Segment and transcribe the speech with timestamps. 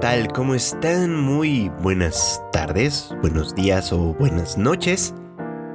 [0.00, 0.28] tal?
[0.32, 1.16] ¿Cómo están?
[1.16, 5.12] Muy buenas tardes, buenos días o buenas noches.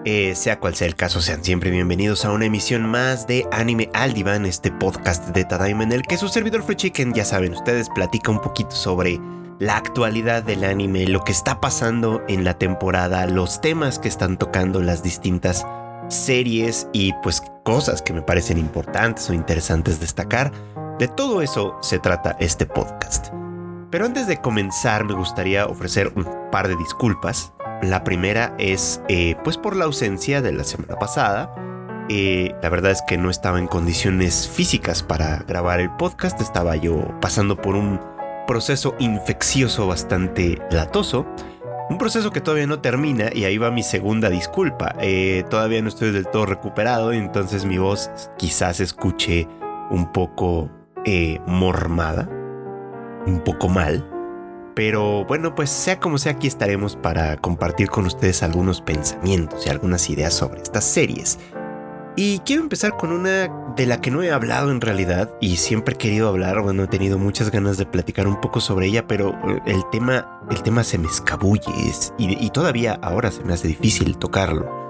[0.05, 3.89] Eh, sea cual sea el caso, sean siempre bienvenidos a una emisión más de Anime
[3.93, 7.53] al Diván, este podcast de Tadaima en el que su servidor Free Chicken, ya saben
[7.53, 9.19] ustedes, platica un poquito sobre
[9.59, 14.37] la actualidad del anime, lo que está pasando en la temporada, los temas que están
[14.37, 15.65] tocando las distintas
[16.09, 20.51] series y pues cosas que me parecen importantes o interesantes destacar.
[20.99, 23.33] De todo eso se trata este podcast.
[23.93, 27.53] Pero antes de comenzar me gustaría ofrecer un par de disculpas.
[27.83, 31.53] La primera es eh, pues por la ausencia de la semana pasada.
[32.09, 36.41] Eh, la verdad es que no estaba en condiciones físicas para grabar el podcast.
[36.41, 38.01] Estaba yo pasando por un
[38.47, 41.27] proceso infeccioso bastante latoso.
[41.91, 44.95] Un proceso que todavía no termina y ahí va mi segunda disculpa.
[45.01, 49.47] Eh, todavía no estoy del todo recuperado, entonces mi voz quizás escuche
[49.91, 50.71] un poco
[51.45, 52.27] mormada
[53.25, 54.07] un poco mal.
[54.75, 59.69] Pero bueno, pues sea como sea, aquí estaremos para compartir con ustedes algunos pensamientos y
[59.69, 61.37] algunas ideas sobre estas series.
[62.15, 65.95] Y quiero empezar con una de la que no he hablado en realidad y siempre
[65.95, 69.29] he querido hablar, bueno, he tenido muchas ganas de platicar un poco sobre ella, pero
[69.47, 71.71] eh, el tema, el tema se me escabulle
[72.19, 74.83] y, y todavía ahora se me hace difícil tocarlo.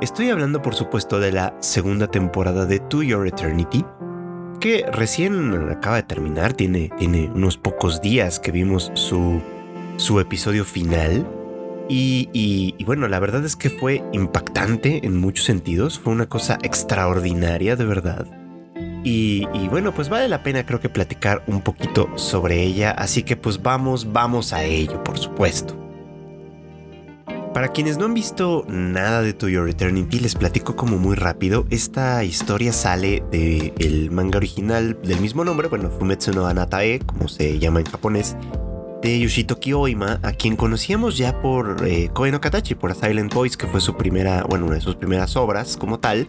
[0.00, 3.84] Estoy hablando por supuesto de la segunda temporada de To Your Eternity,
[4.60, 9.40] que recién acaba de terminar, tiene, tiene unos pocos días que vimos su,
[9.96, 11.26] su episodio final.
[11.88, 17.74] Y, bueno, la verdad es que fue impactante en muchos sentidos, fue una cosa extraordinaria
[17.74, 18.26] de verdad.
[19.02, 23.24] Y, y, bueno, pues vale la pena creo que platicar un poquito sobre ella, así
[23.24, 25.79] que pues vamos, vamos a ello, por supuesto.
[27.54, 31.66] Para quienes no han visto nada de To Your Eternity, les platico como muy rápido.
[31.70, 37.58] Esta historia sale del manga original del mismo nombre, bueno, Fumetsu no Anatae, como se
[37.58, 38.36] llama en japonés,
[39.02, 43.34] de Yoshitoki Oima, a quien conocíamos ya por eh, Koe no Katachi, por A Silent
[43.58, 46.28] que fue su primera, bueno, una de sus primeras obras como tal,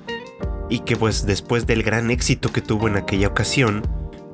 [0.70, 3.84] y que pues después del gran éxito que tuvo en aquella ocasión,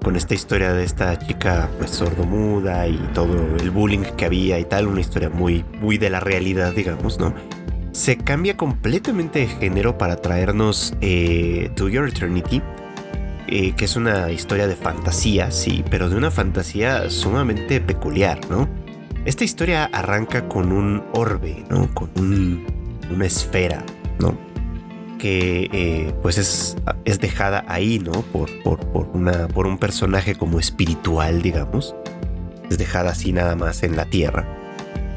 [0.03, 4.65] con esta historia de esta chica pues sordomuda y todo el bullying que había y
[4.65, 7.33] tal, una historia muy, muy de la realidad, digamos, ¿no?
[7.91, 12.61] Se cambia completamente de género para traernos eh, To Your Eternity,
[13.47, 18.67] eh, que es una historia de fantasía, sí, pero de una fantasía sumamente peculiar, ¿no?
[19.25, 21.93] Esta historia arranca con un orbe, ¿no?
[21.93, 22.09] Con
[23.09, 23.83] una esfera,
[24.19, 24.46] ¿no?
[25.17, 28.11] Que eh, pues es, es, dejada ahí, ¿no?
[28.11, 31.95] Por, por, por, una, por un personaje como espiritual, digamos.
[32.69, 34.45] Es dejada así nada más en la Tierra.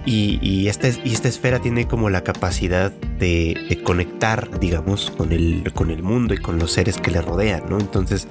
[0.07, 5.71] Y, y, esta, y esta esfera tiene como la capacidad de, conectar, digamos, con el,
[5.75, 7.79] con el mundo y con los seres que le rodean, ¿no?
[7.79, 8.27] Entonces,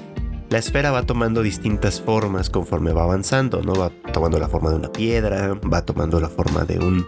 [0.50, 3.74] la esfera va tomando distintas formas conforme va avanzando, ¿no?
[3.74, 7.06] Va tomando la forma de una piedra, va tomando la forma de un,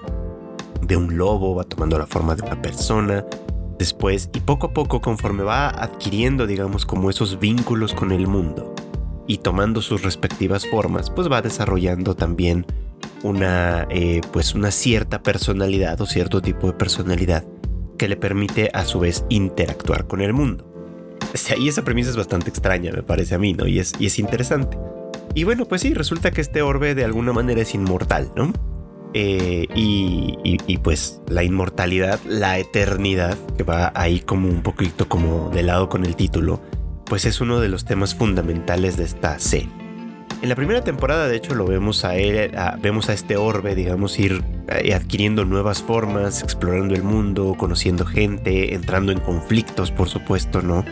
[0.84, 3.26] de un lobo, va tomando la forma de una persona,
[3.82, 8.76] después y poco a poco conforme va adquiriendo, digamos, como esos vínculos con el mundo
[9.26, 12.68] y tomando sus respectivas formas, pues va desarrollando también
[13.24, 17.44] una, eh, pues una cierta personalidad o cierto tipo de personalidad
[17.98, 20.68] que le permite a su vez interactuar con el mundo.
[21.58, 23.66] Y esa premisa es bastante extraña, me parece a mí, ¿no?
[23.66, 24.78] Y es, y es interesante.
[25.34, 28.54] Y bueno, pues sí, resulta que este orbe de alguna manera es inmortal, ¿no?
[29.14, 35.64] Eh, y, pues la inmortalidad, la eternidad, que va ahí como un poquito como de
[35.64, 36.62] lado con el título,
[37.06, 39.70] pues es uno de los temas fundamentales de esta serie.
[40.42, 42.52] En la primera temporada, de hecho, lo vemos a él,
[42.82, 48.74] vemos a este orbe, digamos, ir eh, adquiriendo nuevas formas, explorando el mundo, conociendo gente,
[48.74, 50.84] entrando en conflictos, por supuesto, ¿no?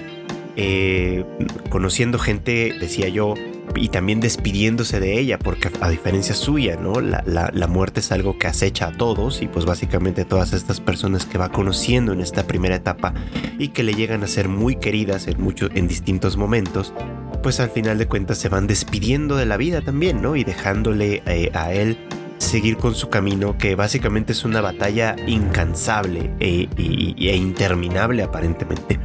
[0.62, 1.24] Eh,
[1.70, 3.34] conociendo gente, decía yo,
[3.78, 7.00] y también despidiéndose de ella, porque a diferencia suya, ¿no?
[7.00, 11.26] La, la, muerte es algo que acecha a todos y pues básicamente todas estas personas
[11.26, 13.14] que va conociendo en esta primera etapa
[13.58, 16.94] y que le llegan a ser muy queridas en, muchos en distintos momentos,
[17.42, 20.36] pues al final de cuentas se van despidiendo de la vida también, ¿no?
[20.36, 21.98] Y dejándole eh, a él
[22.38, 29.00] seguir con su camino, que básicamente es una batalla incansable e, e interminable aparentemente,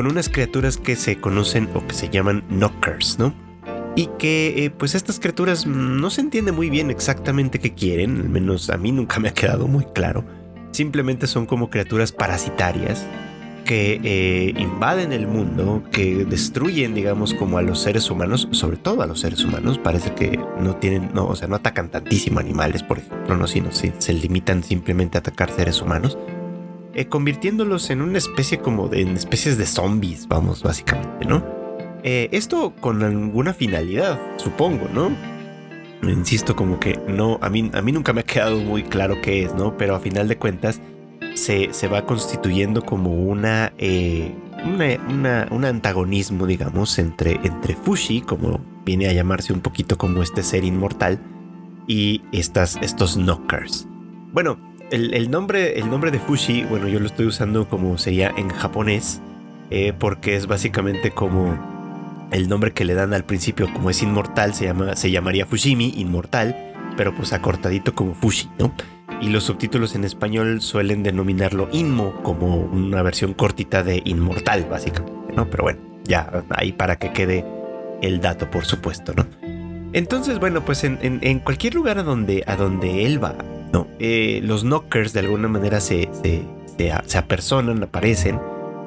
[0.00, 3.34] con unas criaturas que se conocen o que se llaman knockers, ¿no?
[3.94, 8.30] y que eh, pues estas criaturas no se entiende muy bien exactamente qué quieren, al
[8.30, 10.24] menos a mí nunca me ha quedado muy claro.
[10.70, 13.06] Simplemente son como criaturas parasitarias
[13.66, 19.02] que eh, invaden el mundo, que destruyen, digamos, como a los seres humanos, sobre todo
[19.02, 19.76] a los seres humanos.
[19.76, 23.70] Parece que no tienen, no, o sea, no atacan tantísimo animales, por ejemplo, no, sino
[23.70, 26.16] se, se limitan simplemente a atacar seres humanos,
[26.94, 31.44] eh, convirtiéndolos en una especie como de en especies de zombies, vamos, básicamente, ¿no?
[32.02, 35.10] Eh, esto con alguna finalidad, supongo, ¿no?
[36.02, 39.44] insisto, como que no, a mí, a mí nunca me ha quedado muy claro qué
[39.44, 39.76] es, ¿no?
[39.76, 40.80] Pero a final de cuentas
[41.34, 44.34] se, se va constituyendo como una, eh,
[44.64, 50.42] una, un antagonismo, digamos, entre, entre Fushi, como viene a llamarse un poquito como este
[50.42, 51.20] ser inmortal,
[51.86, 53.86] y estas, estos knockers.
[54.32, 54.58] Bueno,
[54.90, 59.20] el, nombre, el nombre de Fushi, bueno, yo lo estoy usando como sería en japonés,
[59.70, 61.56] eh, porque es básicamente como
[62.32, 65.94] el nombre que le dan al principio, como es inmortal, se, llama, se llamaría Fushimi,
[65.96, 66.56] inmortal,
[66.96, 68.72] pero pues acortadito como Fushi, ¿no?
[69.20, 75.34] Y los subtítulos en español suelen denominarlo Inmo, como una versión cortita de inmortal, básicamente,
[75.34, 75.48] ¿no?
[75.50, 77.44] Pero bueno, ya ahí para que quede
[78.02, 79.26] el dato, por supuesto, ¿no?
[79.92, 83.34] Entonces, bueno, pues en, cualquier lugar a donde, a donde él va,
[83.72, 83.86] ¿no?
[83.98, 86.42] Eh, los knockers de alguna manera se, se,
[87.06, 88.38] se apersonan, aparecen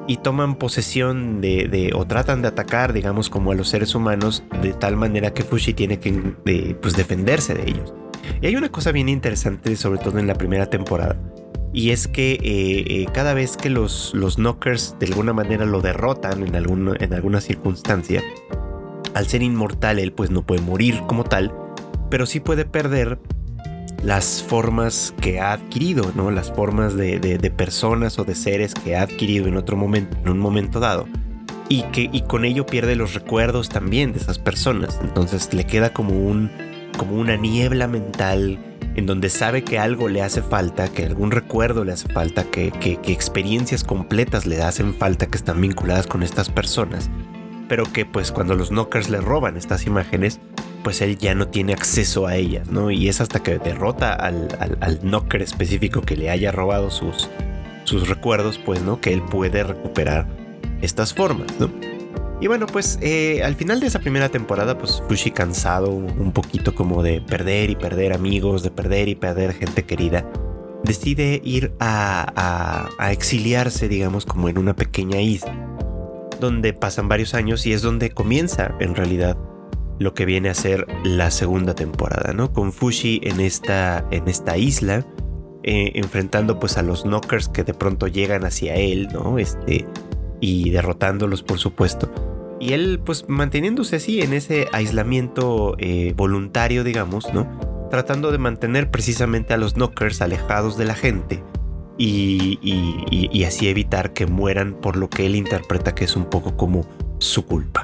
[0.06, 4.72] y toman posesión de, o tratan de atacar, digamos, como a los seres humanos, de
[4.72, 6.12] tal manera que Fushi tiene que
[6.80, 7.94] pues, defenderse de ellos.
[8.40, 11.16] Y hay una cosa bien interesante, sobre todo en la primera temporada,
[11.72, 15.80] y es que eh, eh, cada vez que los, los knockers de alguna manera lo
[15.80, 18.22] derrotan en, algún, en alguna circunstancia,
[19.14, 21.52] al ser inmortal él pues no puede morir como tal,
[22.10, 23.18] pero sí puede perder
[24.04, 26.30] las formas que ha adquirido, ¿no?
[26.30, 30.38] Las formas de, personas o de seres que ha adquirido en otro momento, en un
[30.38, 31.08] momento dado.
[31.70, 35.00] Y que y con ello pierde los recuerdos también de esas personas.
[35.02, 36.50] Entonces le queda como un
[36.98, 38.58] como una niebla mental
[38.94, 42.70] en donde sabe que algo le hace falta, que algún recuerdo le hace falta, que,
[42.70, 47.10] que experiencias completas le hacen falta que están vinculadas con estas personas.
[47.68, 50.40] Pero que pues cuando los knockers le roban estas imágenes,
[50.84, 52.90] pues él ya no tiene acceso a ellas, ¿no?
[52.90, 57.30] Y es hasta que derrota al, knocker específico que le haya robado sus,
[57.84, 59.00] sus recuerdos, pues, ¿no?
[59.00, 60.28] Que él puede recuperar
[60.82, 61.70] estas formas, ¿no?
[62.40, 66.74] Y bueno, pues eh, al final de esa primera temporada, pues Fushi cansado un poquito
[66.74, 70.30] como de perder y perder amigos, de perder y perder gente querida,
[70.82, 75.54] decide ir a, a exiliarse, digamos, como en una pequeña isla,
[76.44, 79.36] donde pasan varios años y es donde comienza en realidad
[79.98, 82.52] lo que viene a ser la segunda temporada, ¿no?
[82.52, 85.06] Con Fushi en esta, en esta isla,
[85.62, 89.38] eh, enfrentando pues a los knockers que de pronto llegan hacia él, ¿no?
[89.38, 89.86] Este,
[90.40, 92.12] y derrotándolos por supuesto.
[92.60, 97.48] Y él pues manteniéndose así en ese aislamiento eh, voluntario, digamos, ¿no?
[97.90, 101.42] Tratando de mantener precisamente a los knockers alejados de la gente.
[101.96, 102.58] Y,
[103.32, 106.86] y así evitar que mueran por lo que él interpreta que es un poco como
[107.18, 107.82] su culpa.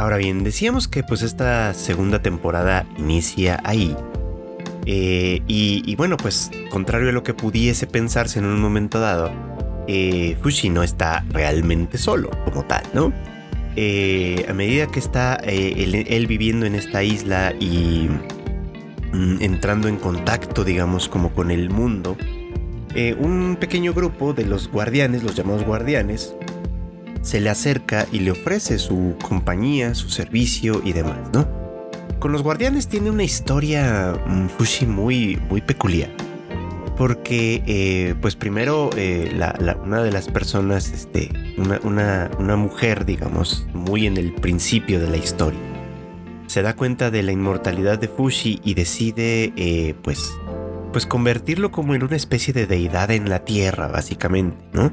[0.00, 3.94] Ahora bien, decíamos que pues esta segunda temporada inicia ahí.
[4.86, 9.30] Eh, y, bueno, pues contrario a lo que pudiese pensarse en un momento dado,
[9.88, 13.12] eh, Fushi no está realmente solo como tal, ¿no?
[13.76, 18.08] Eh, a medida que está él, viviendo en esta isla y
[19.12, 22.16] entrando en contacto, digamos, como con el mundo,
[23.18, 26.34] un pequeño grupo de los guardianes, los llamados guardianes,
[27.22, 31.46] se le acerca y le ofrece su compañía, su servicio y demás, ¿no?
[32.18, 36.10] Con los guardianes tiene una historia mm, Fushi muy, muy peculiar.
[36.96, 39.32] Porque, eh, pues primero, eh,
[39.82, 41.30] una de las personas, este,
[41.82, 45.58] una, una, mujer, digamos, muy en el principio de la historia,
[46.50, 50.36] se da cuenta de la inmortalidad de Fushi y decide, eh, pues,
[50.92, 54.92] pues convertirlo como en una especie de deidad en la tierra, básicamente, ¿no?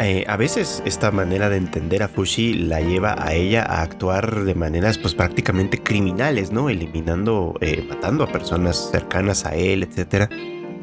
[0.00, 4.42] Eh, a veces esta manera de entender a Fushi la lleva a ella a actuar
[4.42, 6.68] de maneras pues prácticamente criminales, ¿no?
[6.68, 10.28] Eliminando, eh, matando a personas cercanas a él, etc.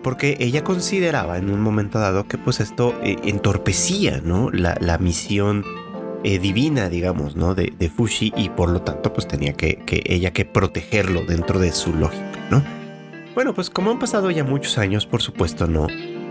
[0.02, 4.50] Porque ella consideraba en un momento dado que pues esto entorpecía, ¿no?
[4.50, 5.66] La, misión
[6.24, 7.56] divina, digamos, ¿no?
[7.56, 11.94] De, Fushi y por lo tanto pues tenía que, ella que protegerlo dentro de su
[11.94, 12.64] lógica, ¿no?
[13.36, 15.88] Bueno, pues como han pasado ya muchos años, por supuesto, no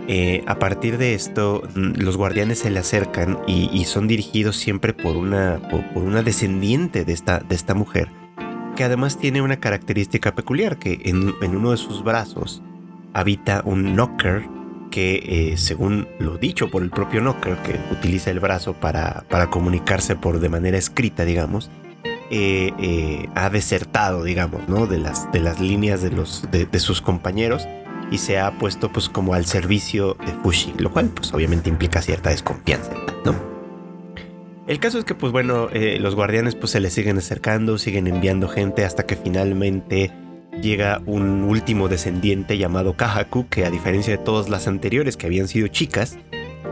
[0.06, 4.92] eh, a partir de esto, mm, los guardianes se le acercan y, son dirigidos siempre
[4.92, 8.08] por una, por, una descendiente de esta, de esta mujer,
[8.76, 12.62] que además tiene una característica peculiar, que en, uno de sus brazos
[13.14, 14.46] habita un knocker
[14.94, 19.50] que, eh, según lo dicho por el propio knocker, que utiliza el brazo para, para
[19.50, 21.68] comunicarse por de manera escrita, digamos,
[22.30, 24.86] eh, ha desertado, digamos, ¿no?
[24.86, 27.66] de, las, de las líneas de, los, de sus compañeros
[28.12, 32.00] y se ha puesto pues como al servicio de Fushi, lo cual pues obviamente implica
[32.00, 32.92] cierta desconfianza,
[33.24, 33.34] ¿no?
[34.66, 38.06] El caso es que pues bueno, eh, los guardianes pues se le siguen acercando, siguen
[38.06, 40.10] enviando gente hasta que finalmente
[40.62, 45.48] llega un último descendiente llamado Kahaku, que a diferencia de todas las anteriores que habían
[45.48, 46.18] sido chicas,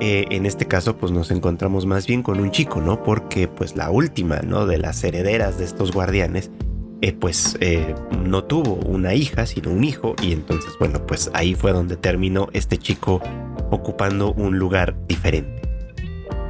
[0.01, 3.03] eh, en este caso pues nos encontramos más bien con un chico, ¿no?
[3.03, 4.67] Porque pues la última, ¿no?
[4.67, 6.51] De las herederas de estos guardianes
[7.03, 11.57] eh, pues eh, no tuvo una hija, sino un hijo, y entonces, bueno, pues ahí
[11.57, 13.21] fue donde terminó este chico
[13.73, 15.63] ocupando un lugar diferente.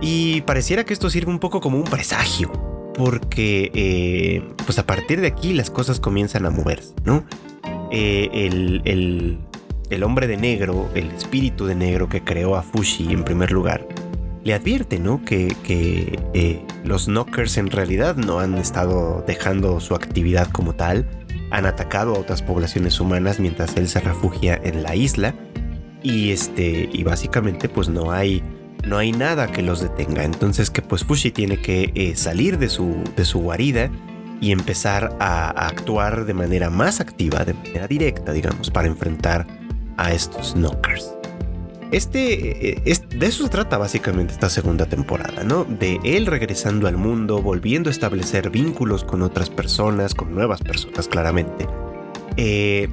[0.03, 2.53] Y pareciera que esto sirve un poco como un presagio,
[2.95, 7.25] porque eh, pues a partir de aquí las cosas comienzan a moverse, ¿no?
[7.91, 8.81] el,
[9.93, 13.87] el hombre de negro, el espíritu de negro que creó a Fushi en primer lugar,
[14.43, 15.23] le advierte, ¿no?
[15.25, 15.55] Que,
[16.35, 21.07] eh, los knockers en realidad no han estado dejando su actividad como tal,
[21.51, 25.35] han atacado a otras poblaciones humanas mientras él se refugia en la isla
[26.03, 28.43] y este y básicamente pues no hay
[28.87, 30.25] no hay nada que los detenga.
[30.25, 33.91] Entonces que pues Fushi tiene que eh, salir de su, de su guarida
[34.41, 39.47] y empezar a, actuar de manera más activa, de manera directa, digamos, para enfrentar
[39.97, 41.15] a estos knockers.
[41.93, 45.65] Este, eh, de eso se trata básicamente esta segunda temporada, ¿no?
[45.65, 51.07] De él regresando al mundo, volviendo a establecer vínculos con otras personas, con nuevas personas
[51.07, 51.69] claramente.
[52.37, 52.89] Eh,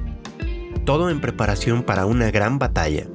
[0.84, 3.06] todo en preparación para una gran batalla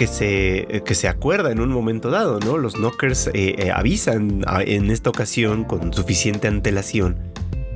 [0.00, 2.56] que se, que se acuerda en un momento dado, ¿no?
[2.56, 7.18] Los Knockers eh, avisan en esta ocasión con suficiente antelación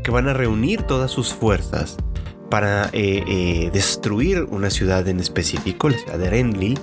[0.03, 1.99] que van a reunir todas sus fuerzas
[2.49, 6.79] para destruir una ciudad en específico, la ciudad de Renly,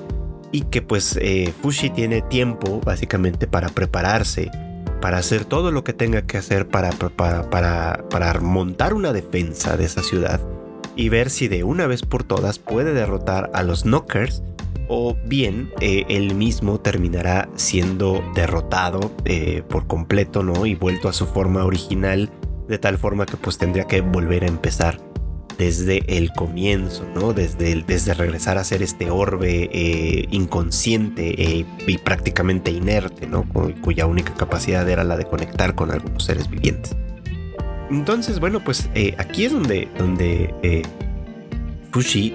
[0.52, 4.52] y que pues eh, Fushi tiene tiempo básicamente para prepararse,
[5.02, 9.86] para hacer todo lo que tenga que hacer para, para, para, montar una defensa de
[9.86, 10.40] esa ciudad
[10.96, 14.44] y ver si de una vez por todas puede derrotar a los Knockers
[14.94, 20.66] o bien eh, él mismo terminará siendo derrotado eh, por completo, ¿no?
[20.66, 22.30] Y vuelto a su forma original,
[22.68, 25.00] de tal forma que pues tendría que volver a empezar
[25.58, 27.32] desde el comienzo, ¿no?
[27.32, 33.46] Desde, desde regresar a ser este orbe eh, inconsciente y prácticamente inerte, ¿no?
[33.82, 36.98] cuya única capacidad era la de conectar con algunos seres vivientes.
[37.90, 40.84] Entonces, bueno, pues aquí es donde, donde
[41.92, 42.34] Fushi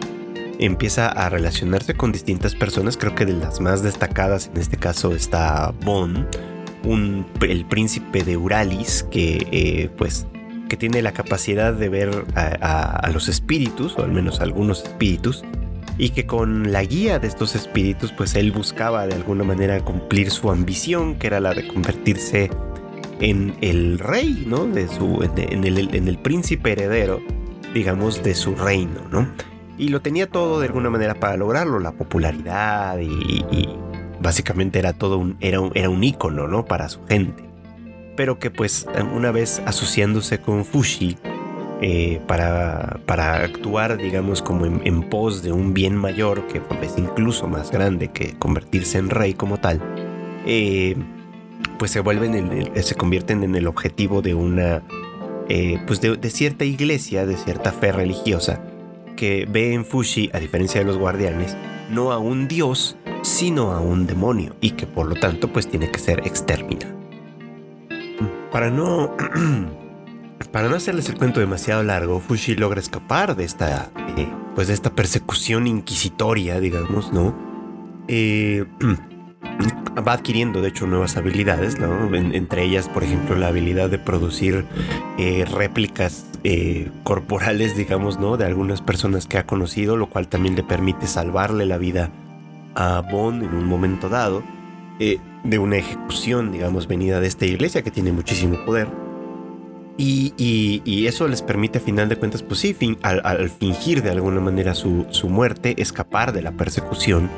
[0.59, 2.97] empieza a relacionarse con distintas personas.
[2.97, 6.27] Creo que de las más destacadas en este caso está Bon,
[7.41, 10.27] el príncipe de Uralis, que pues
[10.69, 15.45] que tiene la capacidad de ver a, los espíritus, o al menos algunos espíritus,
[15.99, 20.31] y que con la guía de estos espíritus, pues él buscaba de alguna manera cumplir
[20.31, 22.51] su ambición, que era la de convertirse
[23.21, 24.67] en el rey, ¿no?
[24.67, 27.23] De su, en, el, príncipe heredero,
[27.73, 29.29] digamos, de su reino, ¿no?
[29.78, 33.68] Y lo tenía todo de alguna manera para lograrlo, la popularidad y,
[34.21, 36.64] básicamente era todo un, era un, era un ícono, ¿no?
[36.64, 37.47] Para su gente
[38.16, 41.16] pero que pues una vez asociándose con Fushi
[41.83, 47.47] eh, para, para, actuar, digamos, como en, pos de un bien mayor, que es incluso
[47.49, 49.83] más grande que convertirse en rey como tal,
[50.47, 50.97] eh,
[51.78, 54.83] pues se vuelven, se convierten en el objetivo de una,
[55.50, 58.62] eh, pues de, cierta iglesia, de cierta fe religiosa,
[59.16, 61.56] que ve en Fushi, a diferencia de los guardianes,
[61.90, 65.90] no a un dios, sino a un demonio, y que por lo tanto pues tiene
[65.90, 66.96] que ser exterminado
[68.56, 69.14] para no.
[70.50, 73.90] para no hacerles el cuento demasiado largo, Fushi logra escapar de esta.
[74.16, 77.37] Eh, pues de esta persecución inquisitoria, digamos, ¿no?
[78.08, 78.64] Eh,
[80.07, 82.14] va adquiriendo, de hecho, nuevas habilidades, ¿no?
[82.14, 84.64] entre ellas, por ejemplo, la habilidad de producir
[85.19, 86.26] eh, réplicas
[87.02, 88.37] corporales, digamos, ¿no?
[88.37, 92.12] De algunas personas que ha conocido, lo cual también le permite salvarle la vida
[92.76, 94.45] a Bond en un momento dado.
[94.99, 98.88] Eh, de una ejecución, digamos, venida de esta iglesia que tiene muchísimo poder.
[99.99, 104.75] Y, eso les permite a final de cuentas, pues sí, al, fingir de alguna manera
[104.75, 107.31] su, muerte, escapar de la persecución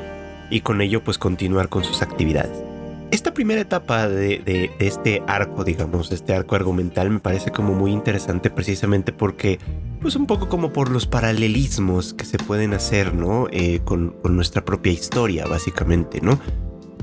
[0.49, 2.63] y con ello pues continuar con sus actividades.
[3.11, 7.91] Esta primera etapa de, este arco, digamos, de este arco argumental me parece como muy
[7.91, 9.57] interesante precisamente porque,
[9.99, 13.47] pues un poco como por los paralelismos que se pueden hacer, ¿no?
[13.51, 16.39] Eh, con, con nuestra propia historia, básicamente, ¿no?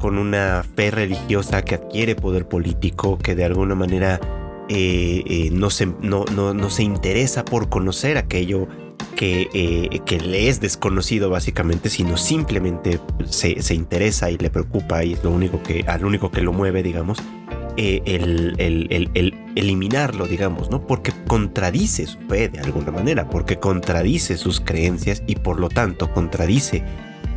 [0.01, 4.21] con una fe religiosa que adquiere poder político, que de alguna manera
[4.69, 8.69] eh, eh, no, se, no, no, se interesa por conocer aquello
[9.17, 15.15] que, eh, que, le es desconocido básicamente, sino simplemente se, interesa y le preocupa y
[15.15, 17.19] es lo único que, al único que lo mueve, digamos,
[17.77, 20.87] el, el, eliminarlo, digamos, ¿no?
[20.87, 26.13] Porque contradice su fe de alguna manera, porque contradice sus creencias y por lo tanto
[26.13, 26.85] contradice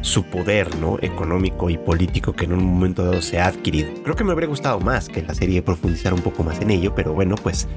[0.02, 0.98] su poder ¿no?
[1.02, 3.90] económico y político que en un momento dado se ha adquirido.
[4.04, 6.94] Creo que me habría gustado más que la serie profundizara un poco más en ello,
[6.96, 7.68] pero bueno, pues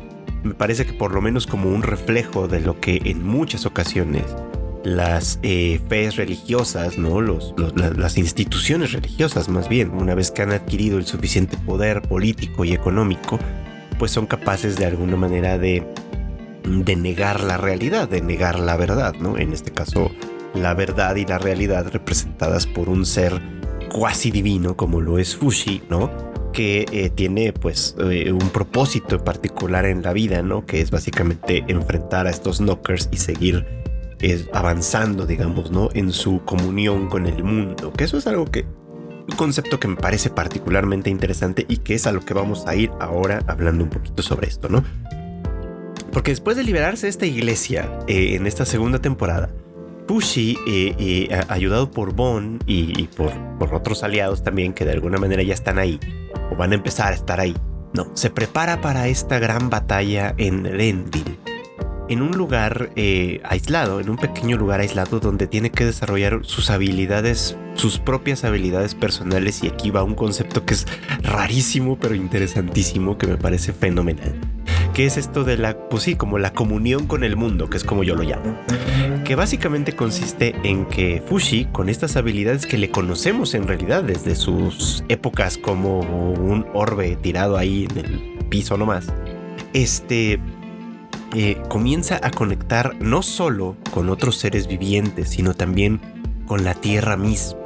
[0.43, 4.25] me parece que por lo menos como un reflejo de lo que en muchas ocasiones
[4.85, 7.21] las eh, fees religiosas, ¿no?
[7.21, 12.65] Los, las instituciones religiosas más bien, una vez que han adquirido el suficiente poder político
[12.65, 13.39] y económico,
[13.99, 15.87] pues son capaces de alguna manera de
[16.65, 19.37] de negar la realidad, de negar la verdad, ¿no?
[19.37, 20.11] En este caso,
[20.55, 23.41] la verdad y la realidad representadas por un ser
[23.91, 26.32] cuasi divino como lo es Fushi, ¿no?
[26.53, 30.67] Que eh, tiene pues eh, un propósito particular en la vida, ¿no?
[30.67, 33.67] Que es básicamente enfrentar a estos knockers y seguir
[34.21, 35.89] eh, avanzando, digamos, ¿no?
[35.95, 37.93] En su comunión con el mundo.
[37.93, 38.65] Que eso es algo que
[39.29, 42.75] un concepto que me parece particularmente interesante y que es a lo que vamos a
[42.75, 44.85] ir ahora hablando un poquito sobre esto, ¿no?
[46.13, 49.49] Porque después de liberarse de esta iglesia en esta segunda temporada,
[50.13, 55.17] Fushi, eh, eh, ayudado por Bon y, por, por, otros aliados también que de alguna
[55.17, 55.99] manera ya están ahí,
[56.51, 57.57] o van a empezar a estar ahí,
[57.95, 61.39] no, se prepara para esta gran batalla en Rendil,
[62.11, 62.91] en un lugar
[63.45, 68.95] aislado, en un pequeño lugar aislado donde tiene que desarrollar sus habilidades, sus propias habilidades
[68.95, 70.87] personales y aquí va un concepto que es
[71.23, 74.39] rarísimo pero interesantísimo que me parece fenomenal
[74.93, 77.85] que es esto de la, pues sí, como la comunión con el mundo, que es
[77.85, 78.59] como yo lo llamo.
[79.25, 84.35] Que básicamente consiste en que Fushi, con estas habilidades que le conocemos en realidad desde
[84.35, 89.07] sus épocas como un orbe tirado ahí en el piso nomás,
[89.73, 90.41] este
[91.35, 96.01] eh, comienza a conectar no solo con otros seres vivientes, sino también
[96.47, 97.59] con la tierra misma.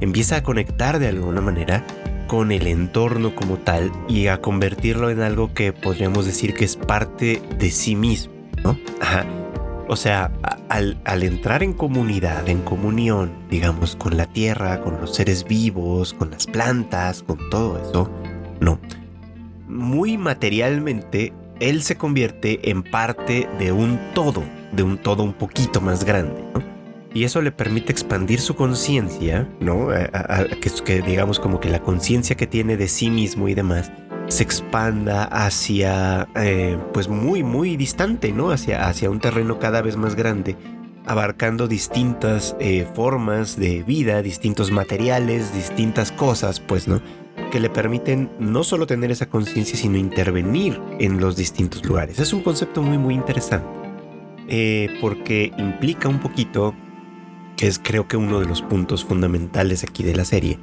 [0.00, 1.84] Empieza a conectar de alguna manera
[2.28, 6.76] con el entorno como tal y a convertirlo en algo que podríamos decir que es
[6.76, 8.78] parte de sí mismo, ¿no?
[9.90, 10.30] O sea,
[10.68, 16.30] al, entrar en comunidad, en comunión, digamos, con la tierra, con los seres vivos, con
[16.30, 18.08] las plantas, con todo eso,
[18.60, 18.78] no.
[19.66, 25.80] Muy materialmente, él se convierte en parte de un todo, de un todo un poquito
[25.80, 26.62] más grande, ¿no?
[27.12, 29.88] y eso le permite expandir su conciencia, ¿no?
[30.84, 33.90] que, digamos como que la conciencia que tiene de sí mismo y demás
[34.30, 38.50] se expanda hacia, eh, pues muy, muy distante, ¿no?
[38.50, 40.56] Hacia, hacia un terreno cada vez más grande,
[41.04, 47.02] abarcando distintas eh, formas de vida, distintos materiales, distintas cosas, pues, ¿no?
[47.50, 52.20] Que le permiten no solo tener esa conciencia, sino intervenir en los distintos lugares.
[52.20, 53.66] Es un concepto muy, muy interesante.
[54.46, 56.74] Eh, porque implica un poquito
[57.56, 60.58] que es creo que uno de los puntos fundamentales aquí de la serie,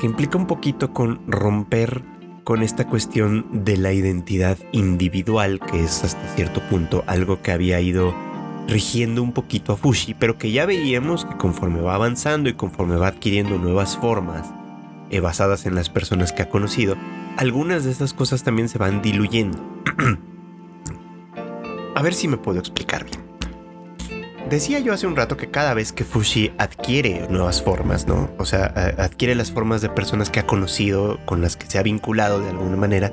[0.00, 2.02] que implica un poquito con romper
[2.50, 7.80] con esta cuestión de la identidad individual, que es hasta cierto punto algo que había
[7.80, 8.12] ido
[8.66, 12.96] rigiendo un poquito a Fushi, pero que ya veíamos que conforme va avanzando y conforme
[12.96, 14.52] va adquiriendo nuevas formas
[15.10, 16.96] eh, basadas en las personas que ha conocido,
[17.36, 19.56] algunas de esas cosas también se van diluyendo.
[21.94, 23.29] a ver si me puedo explicar bien.
[24.50, 28.28] Decía yo hace un rato que cada vez que Fushi adquiere nuevas formas, ¿no?
[28.36, 28.64] O sea,
[28.98, 32.48] adquiere las formas de personas que ha conocido, con las que se ha vinculado de
[32.48, 33.12] alguna manera,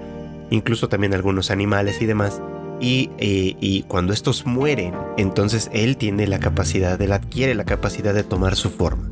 [0.50, 2.42] incluso también algunos animales y demás.
[2.80, 8.16] Y, eh, y, cuando estos mueren, entonces él tiene la capacidad, él adquiere la capacidad
[8.16, 9.12] de tomar su forma.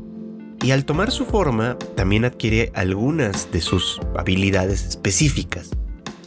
[0.64, 5.70] Y al tomar su forma, también adquiere algunas de sus habilidades específicas.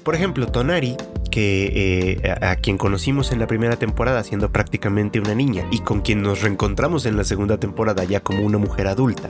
[0.09, 0.97] Por ejemplo, Tonari
[1.29, 6.01] que eh, a, quien conocimos en la primera temporada siendo prácticamente una niña y con
[6.01, 9.29] quien nos reencontramos en la segunda temporada ya como una mujer adulta,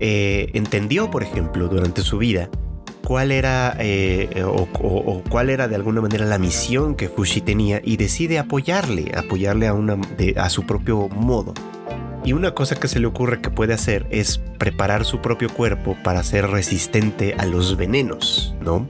[0.00, 2.50] eh, entendió, por ejemplo, durante su vida
[3.02, 7.96] cuál era eh, o, cuál era de alguna manera la misión que Fushi tenía y
[7.96, 9.96] decide apoyarle, apoyarle a, una,
[10.36, 11.54] a su propio modo.
[12.26, 15.96] Y una cosa que se le ocurre que puede hacer es preparar su propio cuerpo
[16.04, 18.86] para ser resistente a los venenos, ¿no?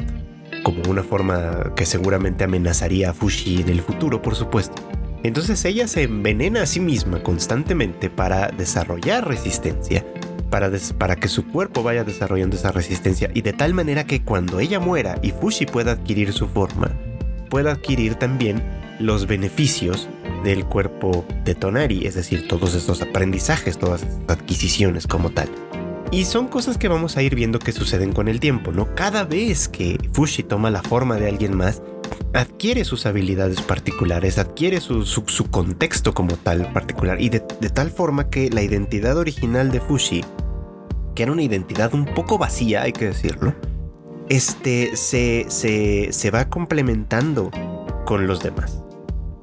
[0.64, 4.83] Como una forma que seguramente amenazaría a Fushi en el futuro, por supuesto.
[5.22, 10.05] Entonces ella se envenena a sí misma constantemente para desarrollar resistencia,
[10.50, 14.59] para, para que su cuerpo vaya desarrollando esa resistencia y de tal manera que cuando
[14.59, 16.90] ella muera y Fushi pueda adquirir su forma,
[17.48, 18.62] pueda adquirir también
[18.98, 20.09] los beneficios
[20.44, 25.48] del cuerpo de Tonari, es decir, todos estos aprendizajes, todas estas adquisiciones como tal.
[26.14, 28.94] Y son cosas que vamos a ir viendo que suceden con el tiempo, ¿no?
[28.94, 31.83] Cada vez que Fushi toma la forma de alguien más,
[32.33, 35.05] adquiere sus habilidades particulares, adquiere su,
[35.50, 40.24] contexto como tal particular y de, tal forma que la identidad original de Fushi,
[41.16, 43.53] que era una identidad un poco vacía, hay que decirlo,
[44.29, 47.50] este se, se, se va complementando
[48.07, 48.84] con los demás.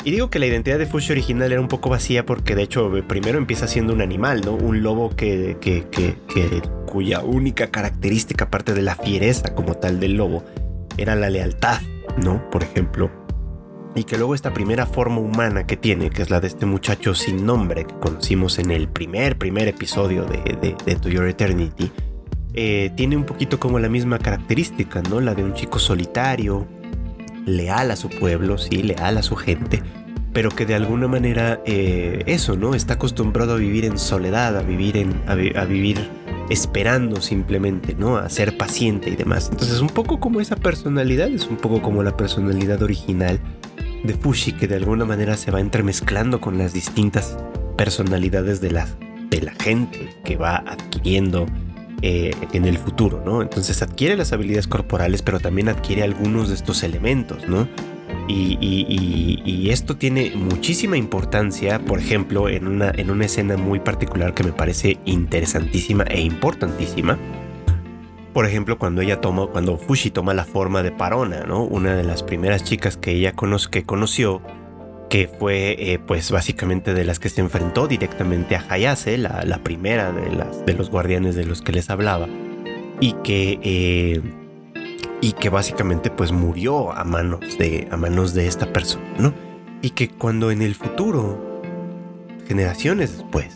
[0.03, 2.91] Y digo que la identidad de Fushi original era un poco vacía porque de hecho
[3.07, 4.53] primero empieza siendo un animal, ¿no?
[4.53, 6.15] Un lobo que, que, que,
[6.87, 10.43] cuya única característica, aparte de la fiereza como tal del lobo,
[10.97, 11.81] era la lealtad,
[12.17, 12.49] ¿no?
[12.49, 13.11] Por ejemplo.
[13.93, 17.13] Y que luego esta primera forma humana que tiene, que es la de este muchacho
[17.13, 21.91] sin nombre que conocimos en el primer, primer episodio de, de, To Your Eternity,
[22.53, 25.21] eh, tiene un poquito como la misma característica, ¿no?
[25.21, 26.67] La de un chico solitario,
[27.45, 29.81] leal a su pueblo, sí, leal a su gente,
[30.33, 32.73] pero que de alguna manera eh, eso, ¿no?
[32.73, 36.09] Está acostumbrado a vivir en soledad, a vivir, en, a, vivir
[36.49, 38.17] esperando simplemente, ¿no?
[38.17, 39.49] A ser paciente y demás.
[39.51, 43.39] Entonces un poco como esa personalidad, es un poco como la personalidad original
[44.03, 47.37] de Fushi que de alguna manera se va entremezclando con las distintas
[47.77, 48.87] personalidades de la,
[49.29, 51.45] de la gente que va adquiriendo
[52.01, 53.41] eh, en el futuro, ¿no?
[53.41, 57.67] Entonces adquiere las habilidades corporales, pero también adquiere algunos de estos elementos, ¿no?
[58.27, 64.43] Y, esto tiene muchísima importancia, por ejemplo, en una, en una escena muy particular que
[64.43, 67.17] me parece interesantísima e importantísima.
[68.33, 71.63] Por ejemplo, cuando ella toma, cuando Fushi toma la forma de Parona, ¿no?
[71.63, 73.33] Una de las primeras chicas que ella
[73.71, 74.41] que conoció,
[75.11, 80.13] que fue eh, pues básicamente de las que se enfrentó directamente a Hayase, la, primera
[80.13, 82.29] de, las, de los guardianes de los que les hablaba,
[83.01, 84.21] y que eh,
[85.19, 89.33] y que básicamente pues murió a manos de, a manos de esta persona, ¿no?
[89.81, 91.61] Y que cuando en el futuro,
[92.47, 93.53] generaciones después,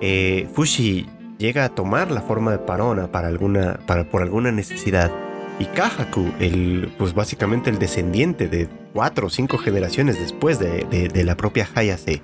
[0.00, 5.10] eh, Fushi llega a tomar la forma de Parona para alguna, para, por alguna necesidad,
[5.58, 11.36] y Kahaku, el, pues básicamente el descendiente de cuatro o cinco generaciones después de, la
[11.36, 12.22] propia Hayase,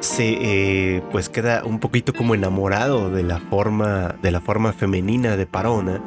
[0.00, 5.36] se eh, pues queda un poquito como enamorado de la forma, de la forma femenina
[5.36, 6.02] de Parona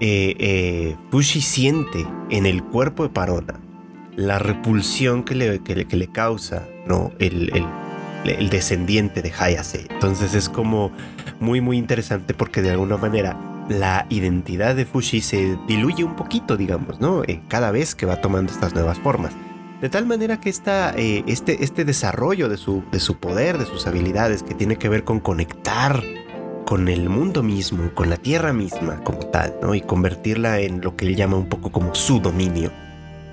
[0.00, 3.60] eh, eh, Fushi siente en el cuerpo de Parona
[4.16, 7.12] la repulsión que le, que le, causa ¿no?
[7.18, 7.52] el,
[8.24, 9.86] el, descendiente de Hayase.
[9.90, 10.90] Entonces es como
[11.38, 16.56] muy muy interesante porque de alguna manera la identidad de Fushi se diluye un poquito,
[16.56, 17.22] digamos, ¿no?
[17.24, 19.32] Eh, cada vez que va tomando estas nuevas formas.
[19.80, 23.66] De tal manera que esta, eh, este, este desarrollo de su, de su poder, de
[23.66, 26.02] sus habilidades, que tiene que ver con conectar
[26.64, 29.74] con el mundo mismo, con la tierra misma como tal, ¿no?
[29.74, 32.72] Y convertirla en lo que él llama un poco como su dominio.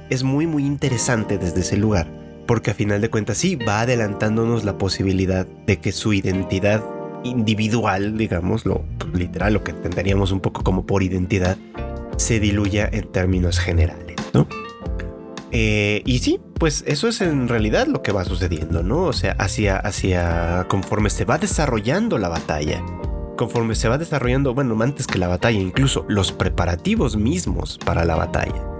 [0.09, 2.07] Es muy muy interesante desde ese lugar,
[2.45, 6.83] porque a final de cuentas sí va adelantándonos la posibilidad de que su identidad
[7.23, 8.83] individual, digamos, lo
[9.13, 11.57] literal, lo que entenderíamos un poco como por identidad,
[12.17, 14.47] se diluya en términos generales, ¿no?
[15.51, 19.03] Eh, y sí, pues eso es en realidad lo que va sucediendo, ¿no?
[19.03, 22.83] O sea, hacia, hacia conforme se va desarrollando la batalla,
[23.37, 28.15] conforme se va desarrollando, bueno, antes que la batalla, incluso los preparativos mismos para la
[28.15, 28.72] batalla,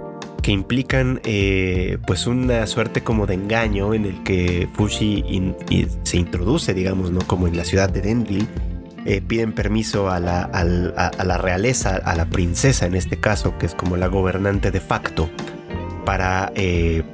[0.44, 5.54] que implican eh, pues una suerte como de engaño en el que Fushi
[6.02, 7.20] se introduce, digamos, ¿no?
[7.20, 8.46] Como en la ciudad de Denville,
[9.06, 13.96] eh, piden permiso a la, realeza, a la princesa en este caso, que es como
[13.96, 15.30] la gobernante de facto,
[16.04, 17.04] para, eh,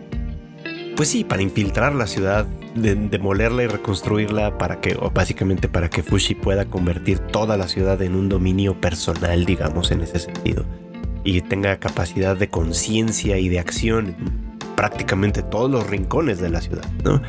[0.96, 5.88] pues sí, para infiltrar la ciudad de demolerla y reconstruirla para que, o básicamente para
[5.88, 10.64] que Fushi pueda convertir toda la ciudad en un dominio personal, digamos, en ese sentido.
[11.24, 16.62] Y tenga capacidad de conciencia y de acción en prácticamente todos los rincones de la
[16.62, 17.20] ciudad, ¿no?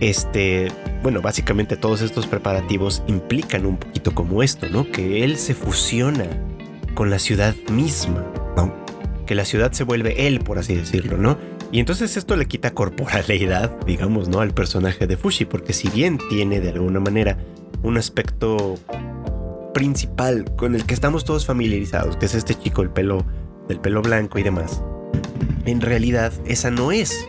[0.00, 0.68] Este,
[1.02, 4.90] bueno, básicamente todos estos preparativos implican un poquito como esto, ¿no?
[4.90, 6.24] Que él se fusiona
[6.94, 8.24] con la ciudad misma,
[8.56, 8.74] ¿no?
[9.26, 11.36] Que la ciudad se vuelve él, por así decirlo, ¿no?
[11.72, 14.40] Y entonces esto le quita corporalidad, digamos, ¿no?
[14.40, 17.36] Al personaje de Fushi, porque si bien tiene de alguna manera
[17.82, 18.76] un aspecto
[19.76, 23.26] principal con el que estamos todos familiarizados, que es este chico, el pelo,
[23.68, 24.82] del pelo blanco y demás,
[25.66, 27.26] en realidad esa no es,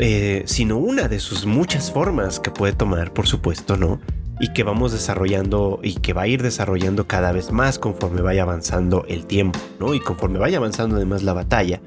[0.00, 4.00] eh, sino una de sus muchas formas que puede tomar, por supuesto, ¿no?
[4.40, 8.42] Y que vamos desarrollando y que va a ir desarrollando cada vez más conforme vaya
[8.42, 9.94] avanzando el tiempo, ¿no?
[9.94, 11.80] Y conforme vaya avanzando además la batalla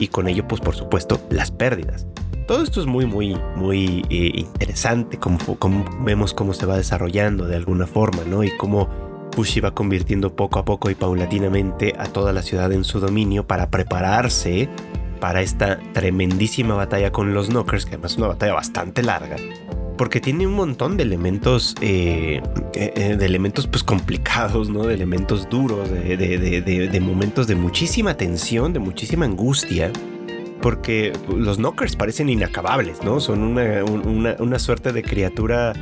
[0.00, 2.04] y con ello pues por supuesto las pérdidas.
[2.48, 7.46] Todo esto es muy muy muy eh, interesante como, como, vemos cómo se va desarrollando
[7.46, 8.42] de alguna forma, ¿no?
[8.42, 12.84] Y cómo Fushi va convirtiendo poco a poco y paulatinamente a toda la ciudad en
[12.84, 14.68] su dominio para prepararse
[15.20, 19.36] para esta tremendísima batalla con los Knockers, que además es una batalla bastante larga,
[20.00, 22.40] porque tiene un montón de elementos, eh,
[22.74, 24.86] eh, de elementos pues complicados, ¿no?
[24.86, 29.92] De elementos duros, de, momentos de muchísima tensión, de muchísima angustia.
[30.62, 33.18] Porque los knockers parecen inacabables, ¿no?
[33.18, 35.72] Son una, suerte de criatura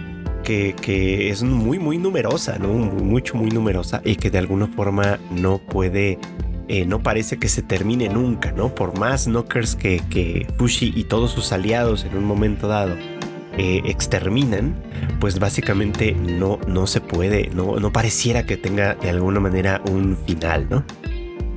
[0.49, 2.69] que, es muy, muy numerosa, ¿no?
[2.69, 6.19] Mucho, muy numerosa y que de alguna forma no puede
[6.69, 8.75] eh, no parece que se termine nunca, ¿no?
[8.75, 12.97] Por más knockers que, que Fushi y todos sus aliados en un momento dado
[13.57, 14.75] eh, exterminan,
[15.19, 20.17] pues básicamente no, no se puede, no, no pareciera que tenga de alguna manera un
[20.27, 20.85] final, ¿no?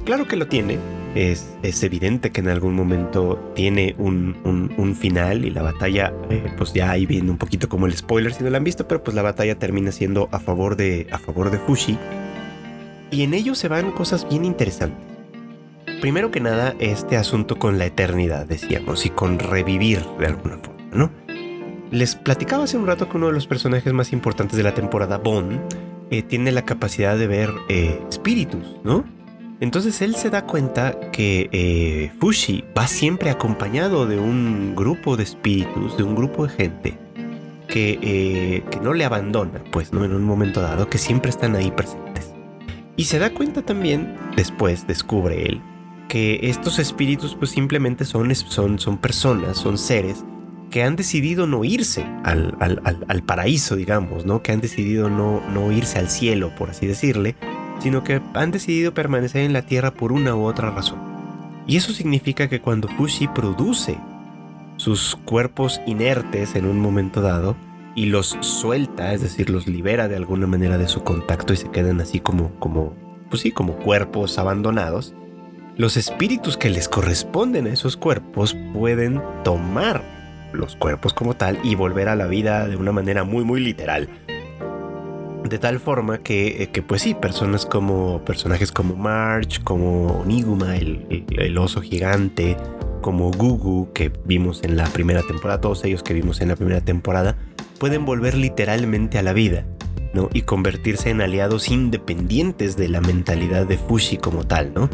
[0.06, 0.80] Claro que lo tiene,
[1.16, 4.36] es, evidente que en algún momento tiene un,
[4.78, 8.34] un, final y la batalla, eh, pues ya ahí viene un poquito como el spoiler
[8.34, 11.18] si no lo han visto, pero pues la batalla termina siendo a favor de, a
[11.18, 11.98] favor de Fushi.
[13.10, 15.06] Y en ello se van cosas bien interesantes.
[16.02, 20.84] primero que nada, este asunto con la eternidad, decíamos, y con revivir de alguna forma,
[20.94, 21.12] ¿no?
[21.92, 25.18] Les platicaba hace un rato que uno de los personajes más importantes de la temporada,
[25.18, 25.60] Bond,
[26.10, 29.04] eh, tiene la capacidad de ver eh, espíritus, ¿no?
[29.62, 35.24] Entonces él se da cuenta que eh, Fushi va siempre acompañado de un grupo de
[35.24, 36.98] espíritus, de un grupo de gente
[37.68, 40.04] que, que no le abandona, pues, ¿no?
[40.04, 42.34] En un momento dado, que siempre están ahí presentes.
[42.98, 45.62] Y se da cuenta también, después descubre él,
[46.12, 50.26] que estos espíritus pues simplemente son, son, son personas, son seres
[50.70, 54.42] que han decidido no irse al, al, paraíso, digamos, ¿no?
[54.42, 57.36] Que han decidido no, no irse al cielo, por así decirle,
[57.82, 61.00] sino que han decidido permanecer en la tierra por una u otra razón.
[61.68, 63.98] Y eso significa que cuando Fushi produce
[64.78, 67.56] sus cuerpos inertes en un momento dado
[67.96, 71.70] y los suelta, es decir, los libera de alguna manera de su contacto y se
[71.70, 72.94] quedan así como, como,
[73.30, 75.14] pues sí, como cuerpos abandonados,
[75.78, 80.04] los espíritus que les corresponden a esos cuerpos pueden tomar
[80.54, 84.10] los cuerpos como tal y volver a la vida de una manera muy muy literal.
[85.44, 91.58] De tal forma que, eh, pues sí, personas como personajes como March, como Niguma, el,
[91.58, 92.56] oso gigante,
[93.02, 96.82] como Gugu, que vimos en la primera temporada, todos ellos que vimos en la primera
[96.82, 97.38] temporada,
[97.80, 99.66] pueden volver literalmente a la vida,
[100.14, 100.30] ¿no?
[100.32, 104.90] Y convertirse en aliados independientes de la mentalidad de Fushi como tal, ¿no?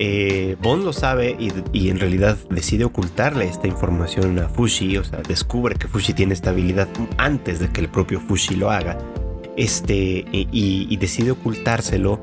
[0.00, 1.36] Eh, Bond lo sabe
[1.72, 6.34] y, en realidad decide ocultarle esta información a Fushi, o sea, descubre que Fushi tiene
[6.34, 8.98] esta habilidad antes de que el propio Fushi lo haga,
[9.56, 12.20] este, y, decide ocultárselo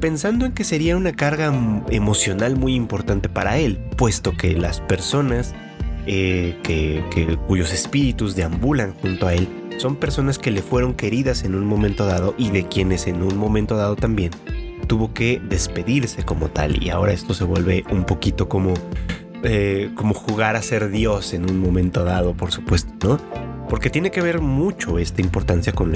[0.00, 1.52] pensando en que sería una carga
[1.90, 5.54] emocional muy importante para él, puesto que las personas
[6.06, 11.54] eh, que, cuyos espíritus deambulan junto a él son personas que le fueron queridas en
[11.54, 14.30] un momento dado y de quienes en un momento dado también
[14.86, 18.74] tuvo que despedirse como tal y ahora esto se vuelve un poquito como,
[19.42, 23.59] eh, como jugar a ser Dios en un momento dado, por supuesto, ¿no?
[23.70, 25.94] Porque tiene que ver mucho esta importancia con,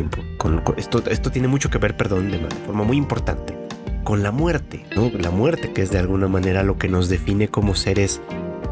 [0.77, 3.59] esto, esto tiene mucho que ver, perdón, de, forma muy importante
[4.05, 5.11] con la muerte, ¿no?
[5.19, 8.23] La muerte que es de alguna manera lo que nos define como seres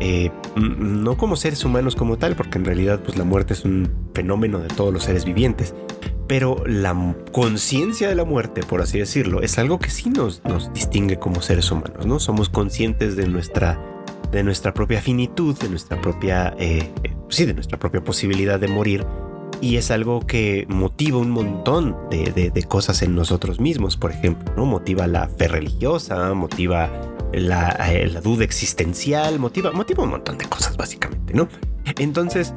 [0.01, 3.91] eh, no como seres humanos como tal, porque en realidad pues la muerte es un
[4.15, 5.75] fenómeno de todos los seres vivientes,
[6.27, 10.73] pero la conciencia de la muerte, por así decirlo, es algo que sí nos, nos
[10.73, 12.21] distingue como seres humanos, ¿no?
[12.21, 13.81] Somos conscientes de nuestra,
[14.31, 16.91] de nuestra propia finitud, de nuestra propia, eh,
[17.33, 19.07] sí, de nuestra propia posibilidad de morir.
[19.61, 24.67] Y es algo que motiva un montón de, cosas en nosotros mismos, por ejemplo, ¿no?
[24.67, 26.91] Motiva la fe religiosa, motiva
[27.33, 31.49] la, eh, la duda existencial, motiva, motiva un montón de cosas, básicamente, ¿no?
[31.99, 32.55] Entonces,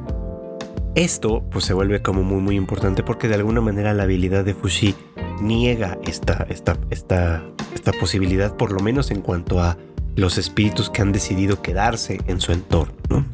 [0.96, 4.54] esto pues se vuelve como muy muy importante porque de alguna manera la habilidad de
[4.54, 4.94] Fushi
[5.40, 9.76] niega esta, esta, esta, esta posibilidad, por lo menos en cuanto a
[10.16, 13.26] los espíritus que han decidido quedarse en su entorno.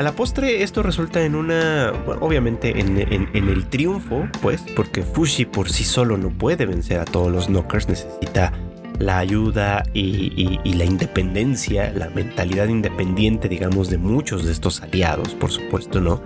[0.00, 2.96] A la postre esto resulta en una, obviamente en,
[3.34, 7.86] el triunfo, pues, porque Fushi por sí solo no puede vencer a todos los knockers,
[7.86, 8.50] necesita
[8.98, 15.34] la ayuda y, y, la independencia, la mentalidad independiente, digamos, de muchos de estos aliados,
[15.34, 16.22] por supuesto, ¿no?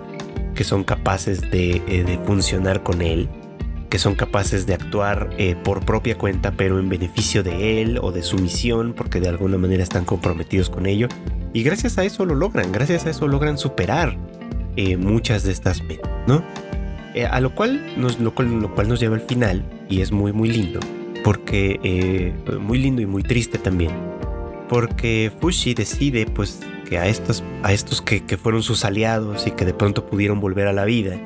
[0.55, 3.27] que son capaces de, eh, funcionar con él,
[3.89, 8.13] que son capaces de actuar eh, por propia cuenta, pero en beneficio de él o
[8.13, 11.09] de su misión, porque de alguna manera están comprometidos con ello.
[11.55, 14.17] Y gracias a eso lo logran, gracias a eso logran superar
[14.75, 16.43] eh, muchas de estas metas, ¿no?
[17.31, 20.49] a lo cual, nos, lo, lo, cual nos lleva al final, y es muy, muy
[20.49, 20.81] lindo,
[21.23, 23.91] porque muy lindo y muy triste también,
[24.67, 29.63] porque Fushi decide pues que a estos, a estos que, fueron sus aliados y que
[29.63, 31.17] de pronto pudieron volver a la vida,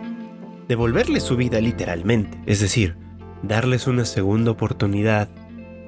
[0.68, 2.96] devolverles su vida literalmente, es decir,
[3.42, 5.28] darles una segunda oportunidad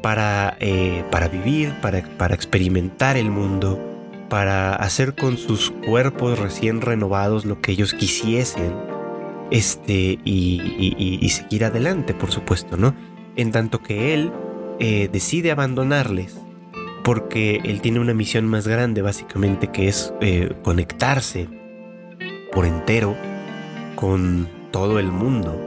[0.01, 3.90] para, eh, para vivir, para, para experimentar el mundo,
[4.31, 8.73] para hacer con sus cuerpos recién renovados lo que ellos quisiesen,
[9.51, 12.95] este, y, seguir adelante, por supuesto, ¿no?
[13.35, 14.31] En tanto que él
[14.79, 16.39] eh, decide abandonarles
[17.03, 21.49] porque él tiene una misión más grande básicamente que es eh, conectarse
[22.53, 23.17] por entero
[23.95, 25.59] con todo el mundo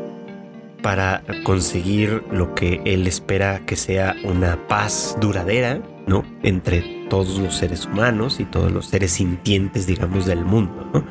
[0.81, 6.25] para conseguir lo que él espera que sea una paz duradera, ¿no?
[6.43, 11.05] Entre todos los seres humanos y todos los seres sintientes, digamos, del mundo, ¿no?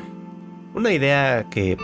[0.74, 1.76] Una idea que,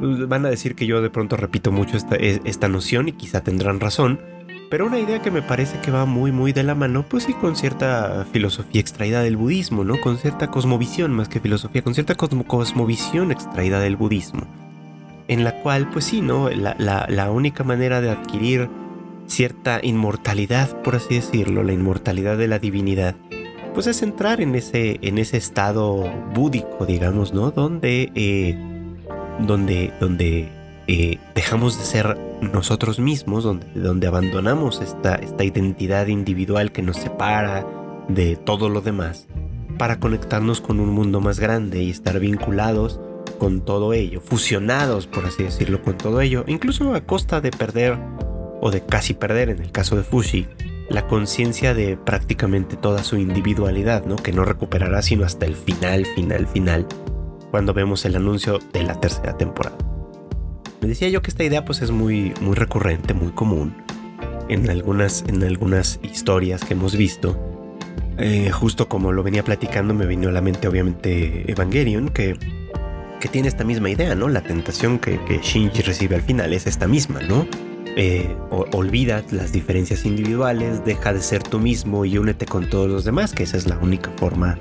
[0.00, 3.80] van a decir que yo de pronto repito mucho esta, esta noción y quizá tendrán
[3.80, 4.20] razón,
[4.70, 7.32] pero una idea que me parece que va muy muy de la mano, pues sí,
[7.32, 10.00] con cierta filosofía extraída del budismo, ¿no?
[10.00, 14.42] Con cierta cosmovisión más que filosofía, con cierta cosmovisión extraída del budismo.
[15.26, 16.50] En la cual, pues sí, ¿no?
[16.50, 18.68] La única manera de adquirir
[19.28, 23.14] cierta inmortalidad, por así decirlo, la inmortalidad de la divinidad,
[23.74, 27.52] pues es entrar en ese, en ese estado búdico, digamos, ¿no?
[27.52, 28.58] Donde, eh,
[29.38, 30.48] donde, donde
[30.88, 36.96] eh, dejamos de ser nosotros mismos, donde, donde abandonamos esta, esta identidad individual que nos
[36.96, 37.66] separa
[38.08, 39.28] de todo lo demás,
[39.76, 43.00] para conectarnos con un mundo más grande y estar vinculados
[43.38, 47.96] con todo ello, fusionados, por así decirlo, con todo ello, incluso a costa de perder
[48.60, 50.46] o de casi perder, en el caso de Fushi,
[50.88, 54.16] la conciencia de prácticamente toda su individualidad, ¿no?
[54.16, 56.86] Que no recuperará sino hasta el final, final, final,
[57.50, 59.76] cuando vemos el anuncio de la tercera temporada.
[60.80, 63.74] Me decía yo que esta idea pues es muy, muy recurrente, muy común
[64.48, 67.36] en algunas, en algunas historias que hemos visto.
[68.16, 72.36] Eh, justo como lo venía platicando me vino a la mente obviamente Evangelion, que,
[73.20, 74.28] que tiene esta misma idea, ¿no?
[74.28, 77.46] La tentación que, que Shinji recibe al final es esta misma, ¿no?
[78.00, 83.02] Eh, olvida las diferencias individuales, deja de ser tú mismo y únete con todos los
[83.02, 84.56] demás, que esa es la única forma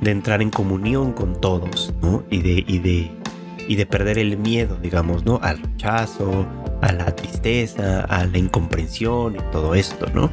[0.00, 2.24] de entrar en comunión con todos, ¿no?
[2.30, 3.10] Y de, y de,
[3.68, 5.38] y de perder el miedo, digamos, ¿no?
[5.42, 6.46] Al rechazo,
[6.80, 10.30] a la tristeza, a la incomprensión y todo esto, ¿no?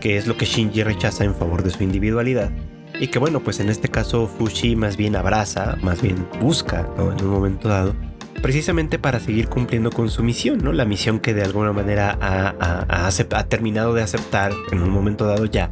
[0.00, 2.52] Que es lo que Shinji rechaza en favor de su individualidad.
[3.00, 7.10] Y que bueno, pues en este caso Fushi más bien abraza, más bien busca, ¿no?
[7.10, 7.96] En un momento dado
[8.42, 10.72] precisamente para seguir cumpliendo con su misión, ¿no?
[10.72, 15.70] La misión que de alguna manera ha, terminado de aceptar en un momento dado ya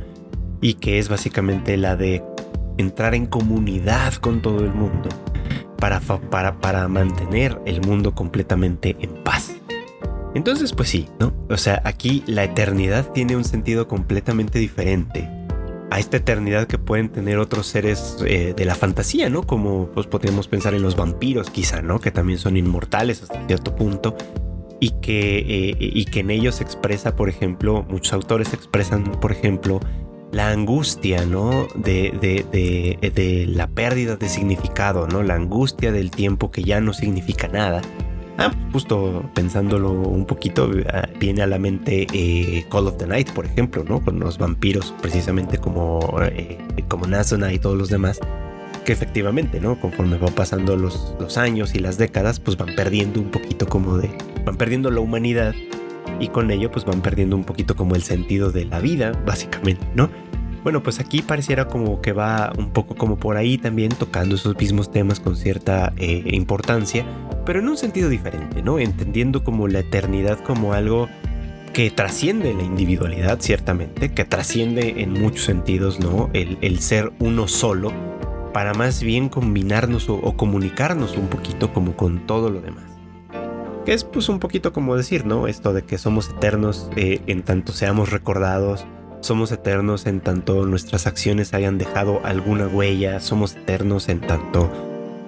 [0.61, 2.23] y que es básicamente la de
[2.77, 5.09] entrar en comunidad con todo el mundo
[5.79, 9.55] para, para, para mantener el mundo completamente en paz.
[10.35, 11.33] Entonces, pues sí, ¿no?
[11.49, 15.38] O sea, aquí la eternidad tiene un sentido completamente diferente
[15.91, 19.43] a esta eternidad que pueden tener otros seres eh, de la fantasía, ¿no?
[19.43, 22.01] Como pues podríamos pensar en los vampiros quizá, ¿no?
[22.01, 24.17] Que también son inmortales hasta cierto punto
[24.81, 29.33] y que, eh, y que en ellos se expresa, por ejemplo, muchos autores expresan, por
[29.33, 29.81] ejemplo,
[30.31, 31.69] la angustia, ¿no?
[31.75, 35.23] De, de, de, de la pérdida de significado, ¿no?
[35.23, 37.81] La angustia del tiempo que ya no significa nada
[38.41, 43.33] Ah, justo pensándolo un poquito, ah, viene a la mente eh, Call of the Night,
[43.33, 44.01] por ejemplo, ¿no?
[44.01, 48.21] Con los vampiros, precisamente como, eh, como Nasona y todos los demás,
[48.85, 49.81] que efectivamente, ¿no?
[49.81, 53.99] Conforme van pasando los, los años y las décadas, pues van perdiendo un poquito como
[53.99, 54.09] de.
[54.45, 55.53] van perdiendo la humanidad
[56.21, 59.85] y con ello, pues van perdiendo un poquito como el sentido de la vida, básicamente,
[59.97, 60.11] ¿no?
[60.63, 64.57] Bueno, pues aquí pareciera como que va un poco como por ahí también tocando esos
[64.57, 67.05] mismos temas con cierta eh, importancia,
[67.49, 68.79] pero en un sentido diferente, ¿no?
[68.79, 71.09] Entendiendo como la eternidad como algo
[71.73, 76.29] que trasciende la individualidad, ciertamente, que trasciende en muchos sentidos, ¿no?
[76.35, 77.91] El, ser uno solo,
[78.53, 82.85] para más bien combinarnos o, comunicarnos un poquito como con todo lo demás.
[83.87, 85.49] Que es pues un poquito como decir, ¿no?
[85.49, 88.85] Esto de que somos eternos eh, en tanto seamos recordados,
[89.21, 94.71] somos eternos en tanto nuestras acciones hayan dejado alguna huella, somos eternos en tanto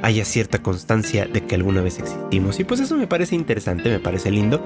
[0.02, 2.58] haya cierta constancia de que alguna vez existimos.
[2.60, 4.62] Y pues eso me parece interesante, me parece lindo.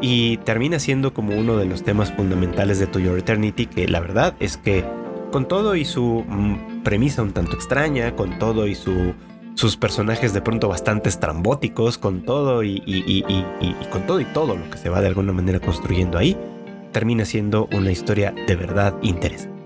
[0.00, 4.00] Y termina siendo como uno de los temas fundamentales de To Your Eternity, que la
[4.00, 4.84] verdad es que
[5.32, 9.14] con todo y su mm, premisa un tanto extraña, con todo y su,
[9.54, 13.24] sus personajes de pronto bastante estrambóticos, con todo y, y,
[13.90, 16.36] con todo y todo lo que se va de alguna manera construyendo ahí,
[16.92, 19.56] termina siendo una historia de verdad interesante.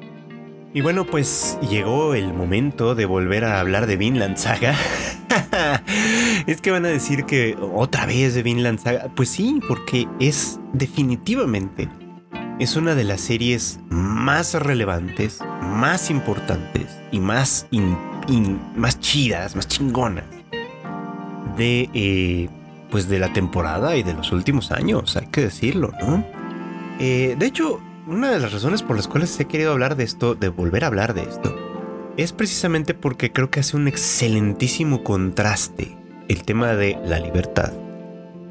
[0.72, 4.76] Y bueno, pues llegó el momento de volver a hablar de Vinland Saga.
[6.46, 9.08] es que van a decir que otra vez de Vinland Saga.
[9.14, 11.88] Pues sí, porque es definitivamente
[12.60, 17.66] es una de las series más relevantes, más importantes y más,
[18.76, 20.26] más chidas, más chingonas
[21.56, 22.48] de, eh,
[22.90, 26.24] pues de la temporada y de los últimos años, hay que decirlo, ¿no?
[26.98, 30.34] Eh, de hecho, una de las razones por las cuales he querido hablar de esto,
[30.34, 31.54] de volver a hablar de esto,
[32.16, 35.96] es precisamente porque creo que hace un excelentísimo contraste
[36.28, 37.72] el tema de la libertad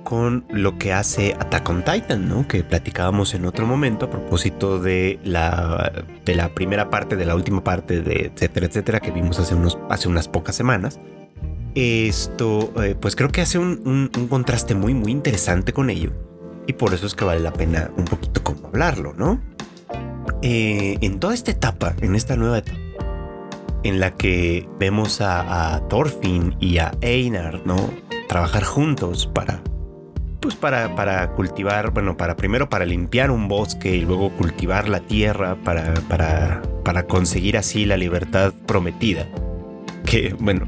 [0.04, 2.48] con lo que hace Attack on Titan, ¿no?
[2.48, 5.92] Que platicábamos en otro momento a propósito de la,
[6.26, 9.78] de la primera parte, de la última parte, de etcétera, etcétera, que vimos hace, unos,
[9.90, 11.00] hace unas pocas semanas.
[11.76, 16.12] Esto, eh, pues creo que hace un, un contraste muy, muy interesante con ello.
[16.66, 19.40] Y por eso es que vale la pena un poquito como hablarlo, ¿no?
[20.42, 22.80] Eh, en toda esta etapa, en esta nueva etapa,
[23.84, 27.78] en la que vemos a, Thorfinn y a Einar, ¿no?
[28.28, 29.62] Trabajar juntos para,
[30.40, 35.00] pues para, para cultivar, bueno, para primero para limpiar un bosque y luego cultivar la
[35.00, 39.28] tierra para, para, para conseguir así la libertad prometida.
[40.06, 40.68] Que, bueno,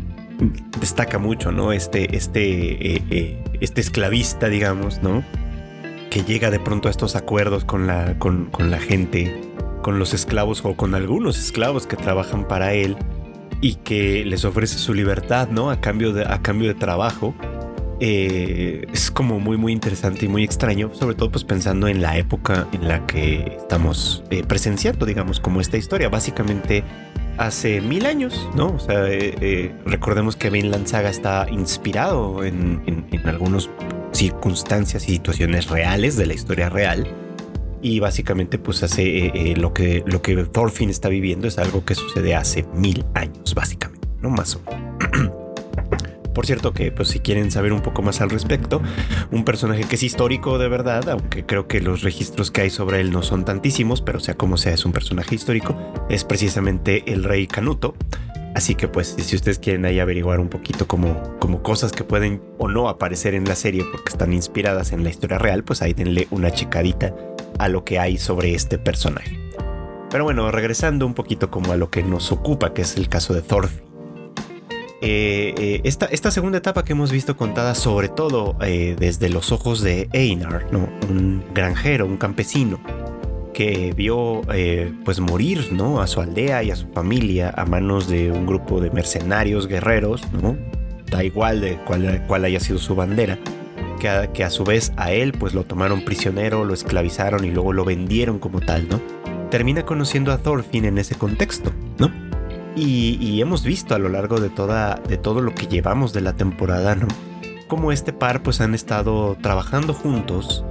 [0.80, 1.72] destaca mucho, ¿no?
[1.72, 5.24] Este, este, eh, eh, este esclavista, digamos, ¿no?
[6.09, 9.51] Que llega de pronto a estos acuerdos con la, con, con la gente
[9.82, 12.98] con los esclavos o con algunos esclavos que trabajan para él
[13.62, 15.70] y que les ofrece su libertad, ¿no?
[15.70, 17.36] A cambio de, a cambio de trabajo.
[18.04, 22.18] Eh, es como muy muy interesante y muy extraño, sobre todo pues pensando en la
[22.18, 26.10] época en la que estamos eh, presenciando, digamos, como esta historia.
[26.10, 26.84] Básicamente
[27.38, 28.74] hace mil años, ¿no?
[28.74, 33.70] O sea, eh, recordemos que Vinland Saga está inspirado en, en, en algunas
[34.12, 37.08] circunstancias y situaciones reales de la historia real
[37.82, 42.36] y básicamente pues hace lo que lo que Thorfinn está viviendo es algo que sucede
[42.36, 45.32] hace mil años básicamente no más o menos
[46.34, 48.82] Por cierto que pues si quieren saber un poco más al respecto,
[49.32, 53.02] un personaje que es histórico de verdad, aunque creo que los registros que hay sobre
[53.02, 55.76] él no son tantísimos, pero sea como sea es un personaje histórico,
[56.10, 57.96] es precisamente el rey Canuto.
[58.56, 62.42] Así que pues si ustedes quieren ahí averiguar un poquito como, como cosas que pueden
[62.58, 65.94] o no aparecer en la serie porque están inspiradas en la historia real, pues ahí
[65.94, 67.14] denle una checadita
[67.60, 69.38] a lo que hay sobre este personaje.
[70.10, 73.34] Pero bueno, regresando un poquito como a lo que nos ocupa, que es el caso
[73.34, 73.91] de Thorfinn.
[75.04, 79.82] Eh, eh, esta, segunda etapa que hemos visto contada sobre todo eh, desde los ojos
[79.82, 80.88] de Einar, ¿no?
[81.10, 82.80] un granjero, un campesino,
[83.52, 84.41] que vio
[85.04, 86.02] pues morir ¿no?
[86.02, 90.22] a su aldea y a su familia a manos de un grupo de mercenarios guerreros,
[90.34, 90.56] ¿no?
[91.10, 91.78] da igual de
[92.28, 93.39] cuál haya sido su bandera,
[94.02, 97.86] que a, su vez a él pues lo tomaron prisionero, lo esclavizaron y luego lo
[97.86, 98.99] vendieron como tal, ¿no?
[99.52, 102.12] Termina conociendo a Thorfinn en ese contexto, ¿no?
[102.76, 106.34] Y, hemos visto a lo largo de, toda, de todo lo que llevamos de la
[106.34, 107.08] temporada, ¿no?
[107.68, 110.66] Como este par pues han estado trabajando juntos.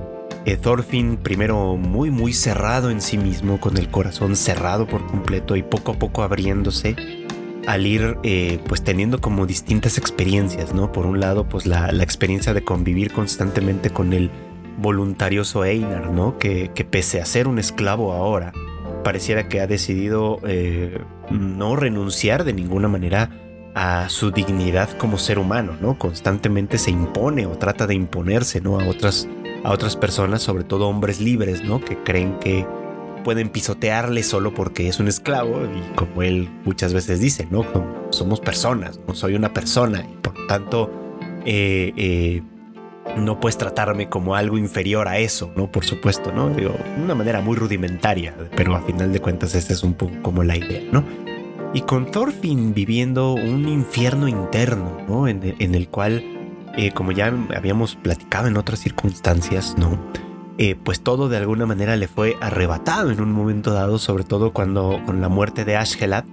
[0.46, 5.54] Eh, Thorfinn primero muy muy cerrado en sí mismo, con el corazón cerrado por completo
[5.54, 6.96] y poco a poco abriéndose
[7.66, 10.92] al ir eh, pues teniendo como distintas experiencias, ¿no?
[10.92, 14.30] Por un lado pues la, la experiencia de convivir constantemente con el
[14.78, 16.38] voluntarioso Einar, ¿no?
[16.38, 18.52] Que, que pese a ser un esclavo ahora,
[19.04, 21.00] pareciera que ha decidido eh,
[21.30, 23.30] no renunciar de ninguna manera
[23.74, 25.98] a su dignidad como ser humano, ¿no?
[25.98, 28.80] Constantemente se impone o trata de imponerse, ¿no?
[28.80, 29.28] A otras,
[29.64, 31.80] a otras personas, sobre todo hombres libres, ¿no?
[31.80, 32.66] Que creen que
[33.22, 37.64] pueden pisotearle solo porque es un esclavo y como él muchas veces dice, ¿no?
[38.10, 40.90] Somos personas, no soy una persona y por tanto
[41.44, 42.42] eh, eh,
[43.16, 45.70] no puedes tratarme como algo inferior a eso, ¿no?
[45.70, 46.50] Por supuesto, ¿no?
[46.50, 50.12] Digo, de una manera muy rudimentaria, pero a final de cuentas esta es un poco
[50.22, 51.04] como la idea, ¿no?
[51.72, 55.28] Y con Thorfinn viviendo un infierno interno, ¿no?
[55.28, 56.22] En, el cual,
[56.76, 59.98] eh, como ya habíamos platicado en otras circunstancias, ¿no?
[60.62, 64.52] Eh, pues todo de alguna manera le fue arrebatado en un momento dado, sobre todo
[64.52, 66.24] cuando con la muerte de Ashgelad,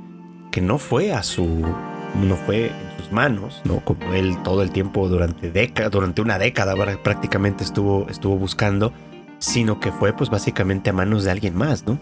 [0.52, 2.74] que no fue a su, no fue
[3.10, 3.80] manos, ¿no?
[3.86, 8.92] Como él todo el tiempo durante décadas, durante una década prácticamente estuvo, estuvo buscando,
[9.40, 11.98] sino que fue pues básicamente a manos de alguien más, ¿no?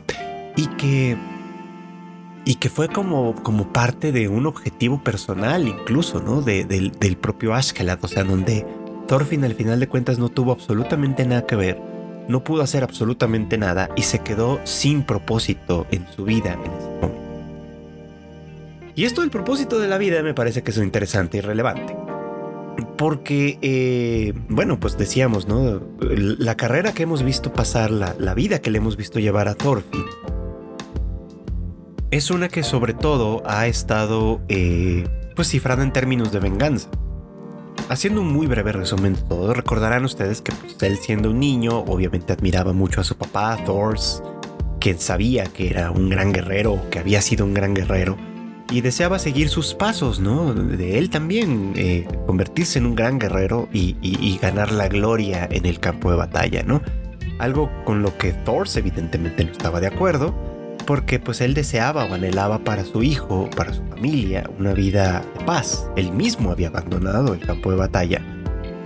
[0.55, 1.15] Y que
[2.43, 6.41] y que fue como, como parte de un objetivo personal incluso, ¿no?
[6.41, 8.65] del propio Ashkelad, o sea, donde
[9.07, 11.94] Thorfinn al final de cuentas no tuvo absolutamente nada que ver,
[12.27, 16.89] no pudo hacer absolutamente nada y se quedó sin propósito en su vida en ese
[17.01, 17.25] momento.
[18.95, 21.95] Y esto del propósito de la vida me parece que es interesante y relevante.
[22.97, 25.81] Porque, eh, bueno, pues decíamos, ¿no?
[25.99, 30.05] La carrera que hemos visto pasar, la, vida que le hemos visto llevar a Thorfinn,
[32.11, 35.05] es una que sobre todo ha estado, eh,
[35.35, 36.89] pues, cifrada en términos de venganza.
[37.87, 41.79] Haciendo un muy breve resumen de todo, recordarán ustedes que pues, él siendo un niño,
[41.79, 44.23] obviamente admiraba mucho a su papá, Thors,
[44.79, 48.17] quien sabía que era un gran guerrero, que había sido un gran guerrero,
[48.71, 50.55] y deseaba seguir sus pasos, ¿no?
[50.55, 55.79] De él también, eh, convertirse en un gran guerrero y, ganar la gloria en el
[55.79, 56.81] campo de batalla, ¿no?
[57.37, 60.33] Algo con lo que Thor evidentemente no estaba de acuerdo,
[60.85, 65.45] porque pues él deseaba o anhelaba para su hijo, para su familia, una vida de
[65.45, 65.89] paz.
[65.95, 68.21] Él mismo había abandonado el campo de batalla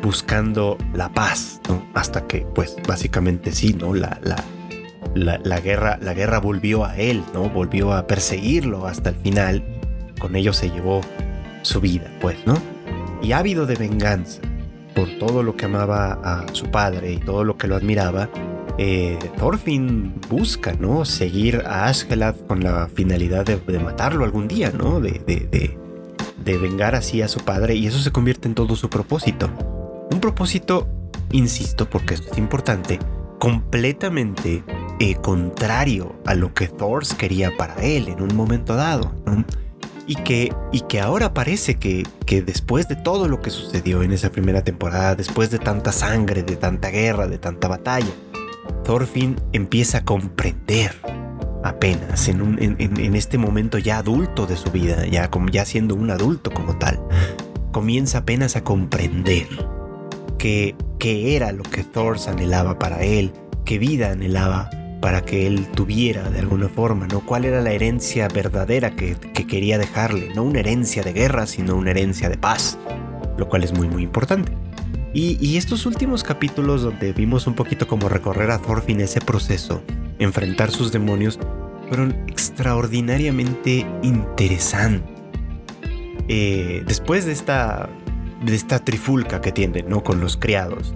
[0.02, 1.62] buscando la paz.
[1.94, 3.94] Hasta que pues básicamente sí, ¿no?
[3.94, 7.50] La, la, la, guerra, la guerra volvió a él, ¿no?
[7.50, 9.64] Volvió a perseguirlo hasta el final.
[10.20, 11.02] Con ello se llevó
[11.62, 12.56] su vida, pues, ¿no?
[13.22, 14.42] Y ávido de venganza
[14.96, 18.30] por todo lo que amaba a su padre y todo lo que lo admiraba,
[18.82, 21.04] eh, Thorfinn busca, ¿no?
[21.04, 25.02] Seguir a Asgelad con la finalidad de, matarlo algún día, ¿no?
[25.02, 25.78] De,
[26.46, 29.50] vengar así a su padre y eso se convierte en todo su propósito.
[30.10, 30.88] Un propósito,
[31.32, 33.00] insisto, porque esto es importante,
[33.38, 34.64] completamente
[35.00, 39.14] eh, contrario a lo que Thors quería para él en un momento dado.
[40.08, 42.06] Y, que, ahora parece que
[42.46, 46.56] después de todo lo que sucedió en esa primera temporada, después de tanta sangre, de
[46.56, 48.10] tanta guerra, de tanta batalla,
[48.90, 50.96] Thorfinn empieza a comprender
[51.64, 55.30] apenas, en, este momento ya adulto de su vida, ya,
[55.66, 57.00] siendo un adulto como tal,
[57.72, 59.48] comienza apenas a comprender
[60.40, 63.32] que era lo que Thor anhelaba para él,
[63.64, 64.72] qué vida anhelaba
[65.04, 67.20] para que él tuviera de alguna forma, ¿no?
[67.20, 70.34] ¿Cuál era la herencia verdadera que, que, quería dejarle?
[70.34, 72.80] No una herencia de guerra, sino una herencia de paz,
[73.38, 74.52] lo cual es muy muy importante.
[75.14, 79.82] Y, estos últimos capítulos donde vimos un poquito como recorrer a Thorfinn ese proceso,
[80.20, 81.40] enfrentar sus demonios,
[81.88, 85.10] fueron extraordinariamente interesantes.
[86.28, 87.90] Eh, después de esta,
[88.46, 90.04] de esta trifulca que tienen, ¿no?
[90.04, 90.94] Con los criados,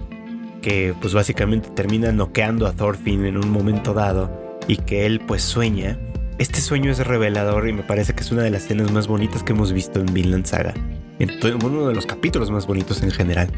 [0.62, 5.42] que pues básicamente termina noqueando a Thorfinn en un momento dado y que él pues
[5.42, 5.98] sueña.
[6.38, 9.42] Este sueño es revelador y me parece que es una de las escenas más bonitas
[9.42, 10.72] que hemos visto en Vinland Saga.
[11.18, 11.30] En
[11.64, 13.50] uno de los capítulos más bonitos en general.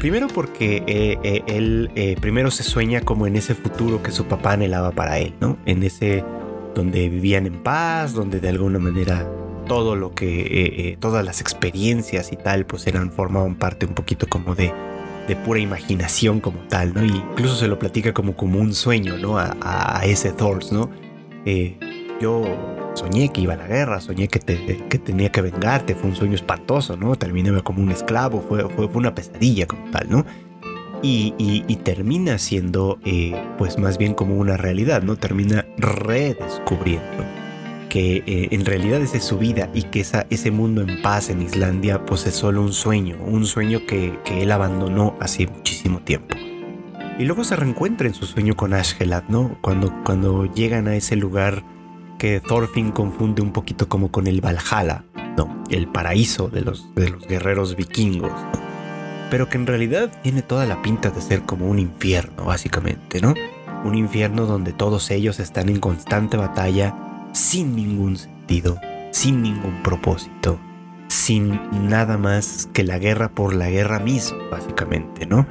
[0.00, 4.24] Primero porque eh, eh, él eh, primero se sueña como en ese futuro que su
[4.24, 5.58] papá anhelaba para él, ¿no?
[5.66, 6.24] En ese
[6.74, 9.30] donde vivían en paz, donde de alguna manera
[9.68, 14.54] todo lo que, todas las experiencias y tal, pues eran, formaban parte un poquito como
[14.54, 14.72] de,
[15.28, 17.04] de pura imaginación como tal, ¿no?
[17.04, 19.38] Y incluso se lo platica como, como un sueño, ¿no?
[19.38, 20.90] A, a ese Thors, ¿no?
[22.20, 22.44] yo
[22.94, 26.34] soñé que iba a la guerra, soñé que, que tenía que vengarte, fue un sueño
[26.34, 27.16] espantoso, ¿no?
[27.16, 30.26] Terminé como un esclavo, fue, fue, una pesadilla como tal, ¿no?
[31.02, 35.16] Y, y, termina siendo, eh, pues más bien como una realidad, ¿no?
[35.16, 37.24] Termina redescubriendo
[37.88, 41.30] que eh, en realidad esa es su vida y que esa, ese mundo en paz
[41.30, 46.00] en Islandia, pues es solo un sueño, un sueño que, que él abandonó hace muchísimo
[46.00, 46.36] tiempo.
[47.18, 49.58] Y luego se reencuentra en su sueño con Ashgelad, ¿no?
[49.60, 51.64] Cuando, cuando llegan a ese lugar
[52.20, 55.04] que Thorfinn confunde un poquito como con el Valhalla,
[55.38, 58.30] no, el paraíso de los, de los guerreros vikingos,
[59.30, 63.32] pero que en realidad tiene toda la pinta de ser como un infierno, básicamente, ¿no?
[63.84, 66.94] Un infierno donde todos ellos están en constante batalla
[67.32, 68.78] sin ningún sentido,
[69.12, 70.60] sin ningún propósito,
[71.08, 71.58] sin
[71.88, 75.46] nada más que la guerra por la guerra misma, básicamente, ¿no?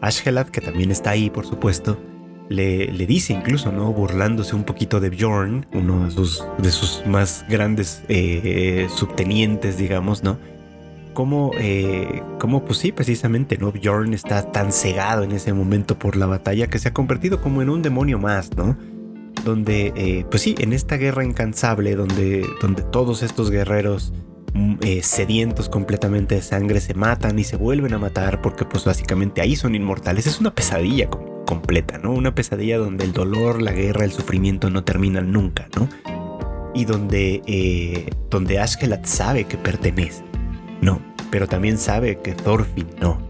[0.00, 2.00] Ashgelad, que también está ahí, por supuesto,
[2.50, 3.92] le, dice incluso, ¿no?
[3.92, 10.24] Burlándose un poquito de Bjorn, uno de sus, de sus más grandes eh, subtenientes, digamos,
[10.24, 10.36] ¿no?
[11.14, 12.22] Como, eh,
[12.66, 13.70] pues sí, precisamente, ¿no?
[13.70, 17.62] Bjorn está tan cegado en ese momento por la batalla que se ha convertido como
[17.62, 18.76] en un demonio más, ¿no?
[19.44, 24.12] Donde, eh, pues sí, en esta guerra incansable, donde, donde todos estos guerreros
[24.54, 29.40] mm, sedientos completamente de sangre se matan y se vuelven a matar porque pues básicamente
[29.40, 30.26] ahí son inmortales.
[30.26, 32.12] Es una pesadilla como completa, ¿no?
[32.12, 35.88] Una pesadilla donde el dolor, la guerra, el sufrimiento no terminan nunca, ¿no?
[36.74, 38.64] Y donde, eh, donde
[39.02, 40.22] sabe que pertenece,
[40.80, 41.00] ¿no?
[41.32, 43.20] Pero también sabe que Thorfinn no.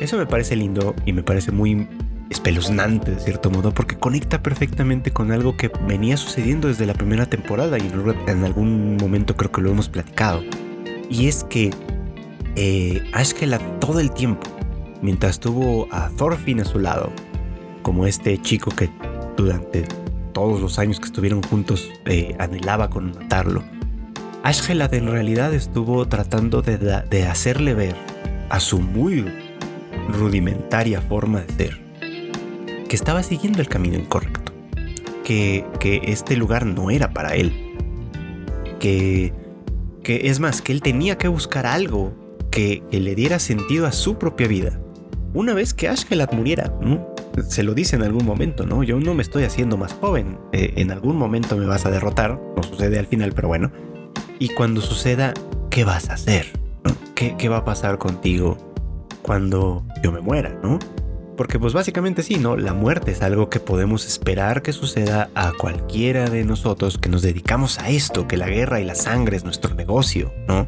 [0.00, 1.86] Eso me parece lindo y me parece muy
[2.30, 7.26] espeluznante de cierto modo porque conecta perfectamente con algo que venía sucediendo desde la primera
[7.26, 7.92] temporada y
[8.28, 10.42] en algún momento creo que lo hemos platicado.
[11.10, 11.70] Y es que
[12.56, 13.02] eh,
[13.78, 14.48] todo el tiempo
[15.02, 17.10] mientras tuvo a Thorfinn a su lado,
[17.82, 18.90] como este chico que
[19.36, 19.86] durante
[20.32, 23.62] todos los años que estuvieron juntos eh, anhelaba con matarlo.
[24.42, 27.94] Ashgelad en realidad estuvo tratando de, hacerle ver
[28.48, 29.26] a su muy
[30.08, 31.80] rudimentaria forma de ser
[32.88, 34.52] que estaba siguiendo el camino incorrecto,
[35.24, 37.52] que, que este lugar no era para él,
[38.80, 39.32] que,
[40.02, 42.12] que es más, que él tenía que buscar algo
[42.50, 44.79] que le diera sentido a su propia vida
[45.34, 46.72] una vez que Ashkelad muriera.
[47.48, 48.82] Se lo dice en algún momento, ¿no?
[48.82, 50.38] Yo no me estoy haciendo más joven.
[50.52, 52.40] Eh, en algún momento me vas a derrotar.
[52.56, 53.70] No sucede al final, pero bueno.
[54.38, 55.34] Y cuando suceda,
[55.70, 56.46] ¿qué vas a hacer?
[57.14, 58.56] ¿Qué, va a pasar contigo
[59.20, 60.78] cuando yo me muera, no?
[61.36, 62.56] Porque pues básicamente sí, ¿no?
[62.56, 67.20] La muerte es algo que podemos esperar que suceda a cualquiera de nosotros que nos
[67.20, 70.66] dedicamos a esto, que la guerra y la sangre es nuestro negocio, ¿no?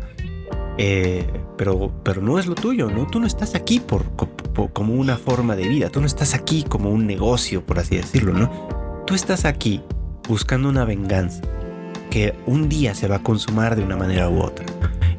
[0.76, 1.26] Eh,
[1.56, 3.06] pero, pero no es lo tuyo, ¿no?
[3.06, 4.04] Tú no estás aquí por,
[4.72, 8.32] como una forma de vida, tú no estás aquí como un negocio, por así decirlo,
[8.32, 8.50] ¿no?
[9.06, 9.82] Tú estás aquí
[10.28, 11.42] buscando una venganza
[12.10, 14.66] que un día se va a consumar de una manera u otra.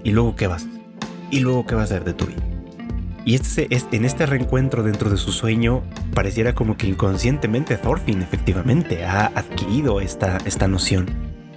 [0.04, 0.68] ¿Y luego qué vas?
[1.32, 2.44] ¿Y luego qué va a hacer de tu vida?
[3.26, 5.82] Y este, en este reencuentro dentro de su sueño,
[6.14, 11.10] pareciera como que inconscientemente Thorfinn efectivamente ha adquirido esta, esta noción.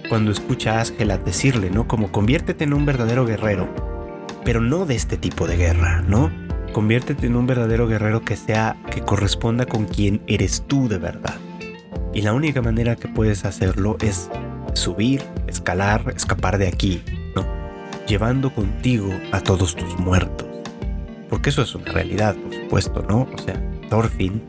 [0.07, 1.87] Cuando escucha a Asgela decirle, ¿no?
[1.87, 3.67] Como conviértete en un verdadero guerrero,
[4.47, 6.31] pero no de este tipo de guerra, ¿no?
[6.71, 11.35] Conviértete en un verdadero guerrero que sea, que corresponda con quien eres tú de verdad.
[12.13, 14.29] Y la única manera que puedes hacerlo es
[14.73, 17.03] subir, escalar, escapar de aquí,
[17.35, 17.45] ¿no?
[18.07, 20.47] Llevando contigo a todos tus muertos.
[21.29, 23.27] Porque eso es una realidad, por supuesto, ¿no?
[23.33, 24.41] O sea, Thorfinn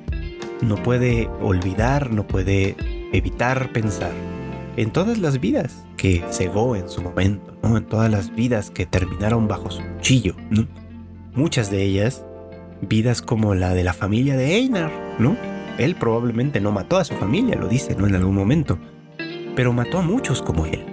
[0.62, 2.76] no puede olvidar, no puede
[3.12, 4.12] evitar pensar
[4.78, 7.76] en todas las vidas que cegó en su momento, ¿no?
[7.76, 10.36] En todas las vidas que terminaron bajo su cuchillo,
[11.34, 12.24] Muchas de ellas
[12.80, 15.36] vidas como la de la familia de Einar, ¿no?
[15.78, 18.06] Él probablemente no mató a su familia, lo dice, ¿no?
[18.06, 18.78] En algún momento.
[19.56, 20.84] Pero mató a muchos como él.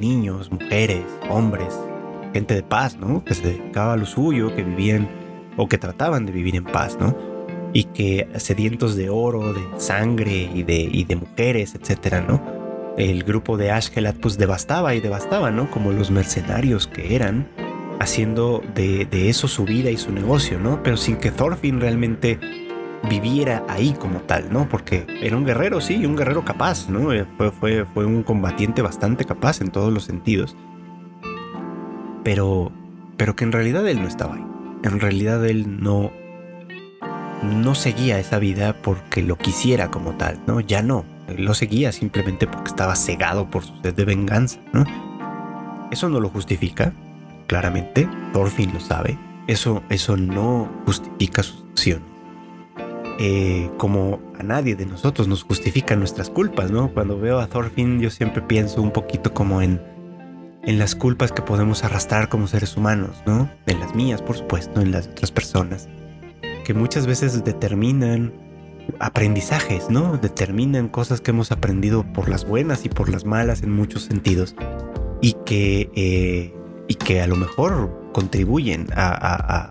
[0.00, 1.78] Niños, mujeres, hombres,
[2.32, 3.24] gente de paz, ¿no?
[3.24, 5.08] Que se dedicaba a lo suyo, que vivían
[5.58, 7.14] o que trataban de vivir en paz, ¿no?
[7.74, 12.63] Y que sedientos de oro, de sangre y de, y de mujeres, etcétera, ¿no?
[12.96, 15.70] El grupo de Ashkelat pues devastaba y devastaba, ¿no?
[15.70, 17.48] Como los mercenarios que eran,
[18.00, 20.82] haciendo de, de eso su vida y su negocio, ¿no?
[20.82, 22.38] Pero sin que Thorfinn realmente
[23.08, 24.68] viviera ahí como tal, ¿no?
[24.68, 27.12] Porque era un guerrero, sí, un guerrero capaz, ¿no?
[27.12, 30.56] Eh, fue, fue, fue un combatiente bastante capaz en todos los sentidos.
[32.22, 32.72] Pero,
[33.16, 34.46] pero que en realidad él no estaba ahí.
[34.82, 36.12] En realidad él no,
[37.42, 40.60] no seguía esa vida porque lo quisiera como tal, ¿no?
[40.60, 41.04] Ya no.
[41.28, 44.84] Lo seguía simplemente porque estaba cegado por su sed de venganza, ¿no?
[45.90, 46.92] Eso no lo justifica,
[47.46, 48.08] claramente.
[48.32, 49.18] Thorfinn lo sabe.
[49.46, 52.14] Eso, eso no justifica su acción
[53.18, 56.92] eh, como a nadie de nosotros nos justifica nuestras culpas, ¿no?
[56.92, 59.80] Cuando veo a Thorfinn yo siempre pienso un poquito como en,
[60.64, 63.48] en las culpas que podemos arrastrar como seres humanos, ¿no?
[63.66, 65.88] En las mías, por supuesto, en las de otras personas,
[66.64, 68.32] que muchas veces determinan
[69.00, 70.16] aprendizajes, ¿no?
[70.16, 74.54] Determinan cosas que hemos aprendido por las buenas y por las malas en muchos sentidos
[75.20, 76.54] y que, eh,
[76.88, 79.70] y que a lo mejor contribuyen a,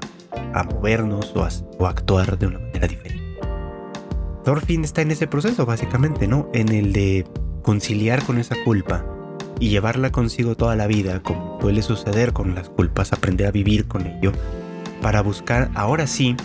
[0.72, 3.24] movernos o a actuar de una manera diferente.
[4.44, 6.50] Thorfinn está en ese proceso, básicamente, ¿no?
[6.54, 7.26] En el de
[7.62, 9.06] conciliar con esa culpa
[9.60, 13.88] y llevarla consigo toda la vida, como suele suceder con las culpas, aprender a vivir
[13.88, 14.34] con ello,
[15.02, 16.36] para buscar ahora sí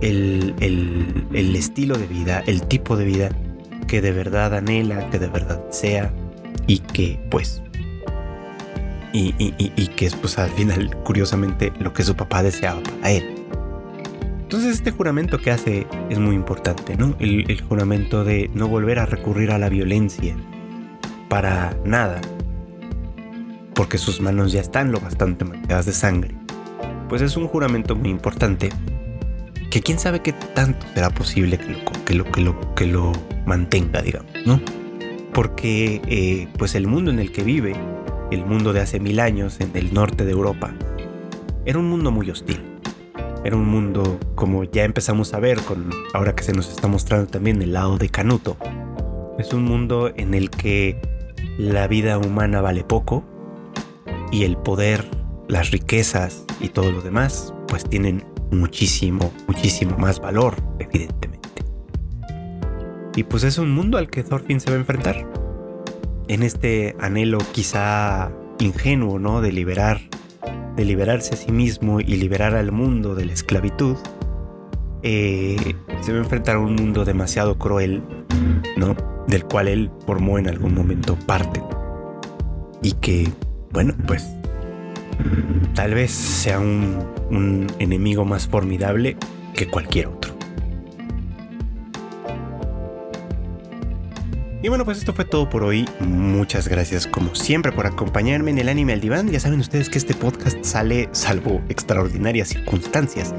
[0.00, 0.54] el,
[1.56, 3.30] estilo de vida, el tipo de vida
[3.86, 6.12] que de verdad anhela, que de verdad sea
[6.66, 7.62] y que pues
[9.12, 13.36] y, y, que es pues al final curiosamente lo que su papá deseaba para él.
[14.42, 17.16] Entonces este juramento que hace es muy importante, ¿no?
[17.18, 20.36] El, juramento de no volver a recurrir a la violencia
[21.28, 22.20] para nada,
[23.74, 26.36] porque sus manos ya están lo bastante manchadas de sangre.
[27.08, 28.68] Pues es un juramento muy importante
[29.70, 33.12] que quién sabe qué tanto será posible que lo, que lo, que lo, que lo
[33.46, 34.60] mantenga, digamos, ¿no?
[35.32, 37.74] Porque eh, pues el mundo en el que vive,
[38.30, 40.74] el mundo de hace mil años en el norte de Europa,
[41.64, 42.60] era un mundo muy hostil
[43.46, 47.28] era un mundo como ya empezamos a ver con ahora que se nos está mostrando
[47.28, 48.56] también el lado de Canuto.
[49.38, 51.00] Es un mundo en el que
[51.56, 53.22] la vida humana vale poco
[54.32, 55.08] y el poder,
[55.46, 61.64] las riquezas y todo lo demás pues tienen muchísimo, muchísimo más valor, evidentemente.
[63.16, 65.26] Y pues es un mundo al que Thorfinn se va a enfrentar.
[66.28, 69.40] En este anhelo quizá ingenuo, ¿no?
[69.40, 70.00] De liberar
[70.76, 73.96] de liberarse a sí mismo y liberar al mundo de la esclavitud,
[75.02, 78.02] eh, se va a enfrentar a un mundo demasiado cruel,
[78.76, 78.94] ¿no?
[79.26, 81.62] Del cual él formó en algún momento parte.
[82.82, 83.28] Y que,
[83.72, 84.28] bueno, pues
[85.74, 86.98] tal vez sea un,
[87.30, 89.16] un enemigo más formidable
[89.54, 90.36] que cualquier otro.
[94.62, 95.88] Y bueno, pues esto fue todo por hoy.
[96.00, 99.30] Muchas gracias como siempre por acompañarme en el anime al diván.
[99.30, 103.32] Ya saben ustedes que este podcast sale salvo extraordinarias circunstancias.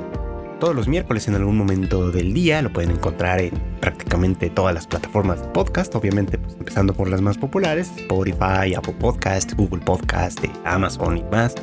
[0.59, 4.87] Todos los miércoles en algún momento del día lo pueden encontrar en prácticamente todas las
[4.87, 10.39] plataformas de podcast, obviamente pues empezando por las más populares, Spotify, Apple Podcast, Google Podcast,
[10.63, 11.55] Amazon y más.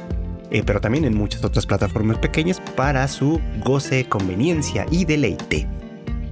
[0.50, 5.66] Eh, pero también en muchas otras plataformas pequeñas para su goce, conveniencia y deleite.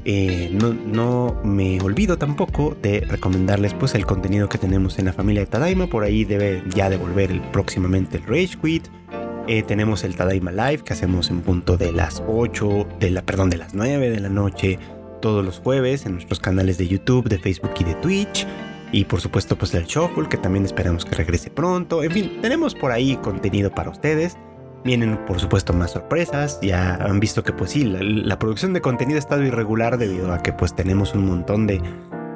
[0.04, 5.42] Eh, no, me olvido tampoco de recomendarles pues el contenido que tenemos en la familia
[5.42, 5.86] de Tadaima.
[5.86, 8.88] Por ahí debe ya devolver próximamente el Rage Quit.
[9.48, 13.50] Eh, tenemos el Tadaima Live que hacemos en punto de las 8, de la, perdón,
[13.50, 14.78] de las 9 de la noche
[15.20, 18.46] todos los jueves en nuestros canales de YouTube, de Facebook y de Twitch.
[18.92, 22.02] Y por supuesto pues el Shuffle que también esperamos que regrese pronto.
[22.02, 24.36] En fin, tenemos por ahí contenido para ustedes.
[24.84, 29.16] Vienen por supuesto más sorpresas, ya han visto que pues sí, la, producción de contenido
[29.16, 31.80] ha estado irregular debido a que pues tenemos un montón de,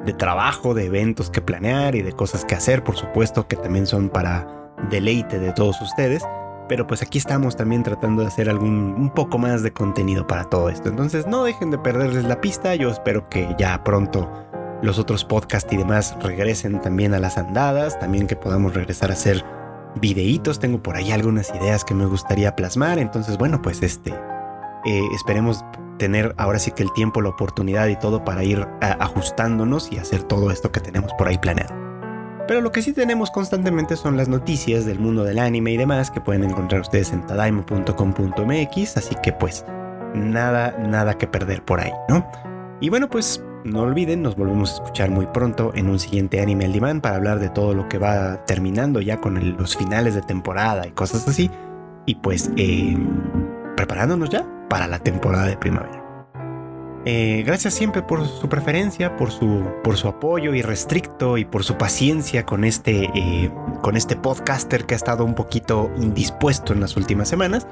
[0.05, 3.85] de trabajo, de eventos que planear y de cosas que hacer, por supuesto que también
[3.85, 6.23] son para deleite de todos ustedes.
[6.69, 10.45] Pero pues aquí estamos también tratando de hacer algún un poco más de contenido para
[10.45, 10.89] todo esto.
[10.89, 12.75] Entonces no dejen de perderles la pista.
[12.75, 14.29] Yo espero que ya pronto
[14.81, 17.99] los otros podcasts y demás regresen también a las andadas.
[17.99, 19.43] También que podamos regresar a hacer
[19.99, 25.01] videitos, tengo por ahí algunas ideas que me gustaría plasmar, entonces bueno, pues este, eh,
[25.15, 25.63] esperemos
[25.97, 30.23] tener ahora sí que el tiempo, la oportunidad y todo para ir ajustándonos y hacer
[30.23, 31.75] todo esto que tenemos por ahí planeado.
[32.47, 36.09] Pero lo que sí tenemos constantemente son las noticias del mundo del anime y demás
[36.09, 39.65] que pueden encontrar ustedes en tadaimo.com.mx, así que pues
[40.13, 42.25] nada, nada que perder por ahí, ¿no?
[42.79, 46.65] Y bueno, pues no olviden, nos volvemos a escuchar muy pronto en un siguiente Anime
[46.65, 50.21] al Diván para hablar de todo lo que va terminando ya con los finales de
[50.21, 51.51] temporada y cosas así.
[52.05, 52.97] Y pues eh,
[53.75, 56.07] preparándonos ya para la temporada de primavera.
[57.05, 61.77] Eh, gracias siempre por su preferencia, por su, por su apoyo irrestricto y por su
[61.77, 63.49] paciencia con este, eh,
[63.81, 67.65] con este podcaster que ha estado un poquito indispuesto en las últimas semanas,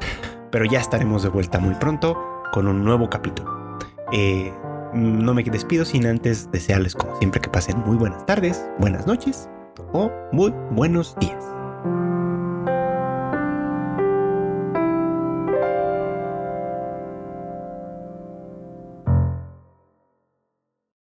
[0.52, 2.18] pero ya estaremos de vuelta muy pronto
[2.54, 3.78] con un nuevo capítulo.
[4.14, 4.54] Eh,
[4.96, 9.50] no me despido sin antes desearles como siempre que pasen muy buenas tardes, buenas noches
[9.94, 11.55] o muy buenos días.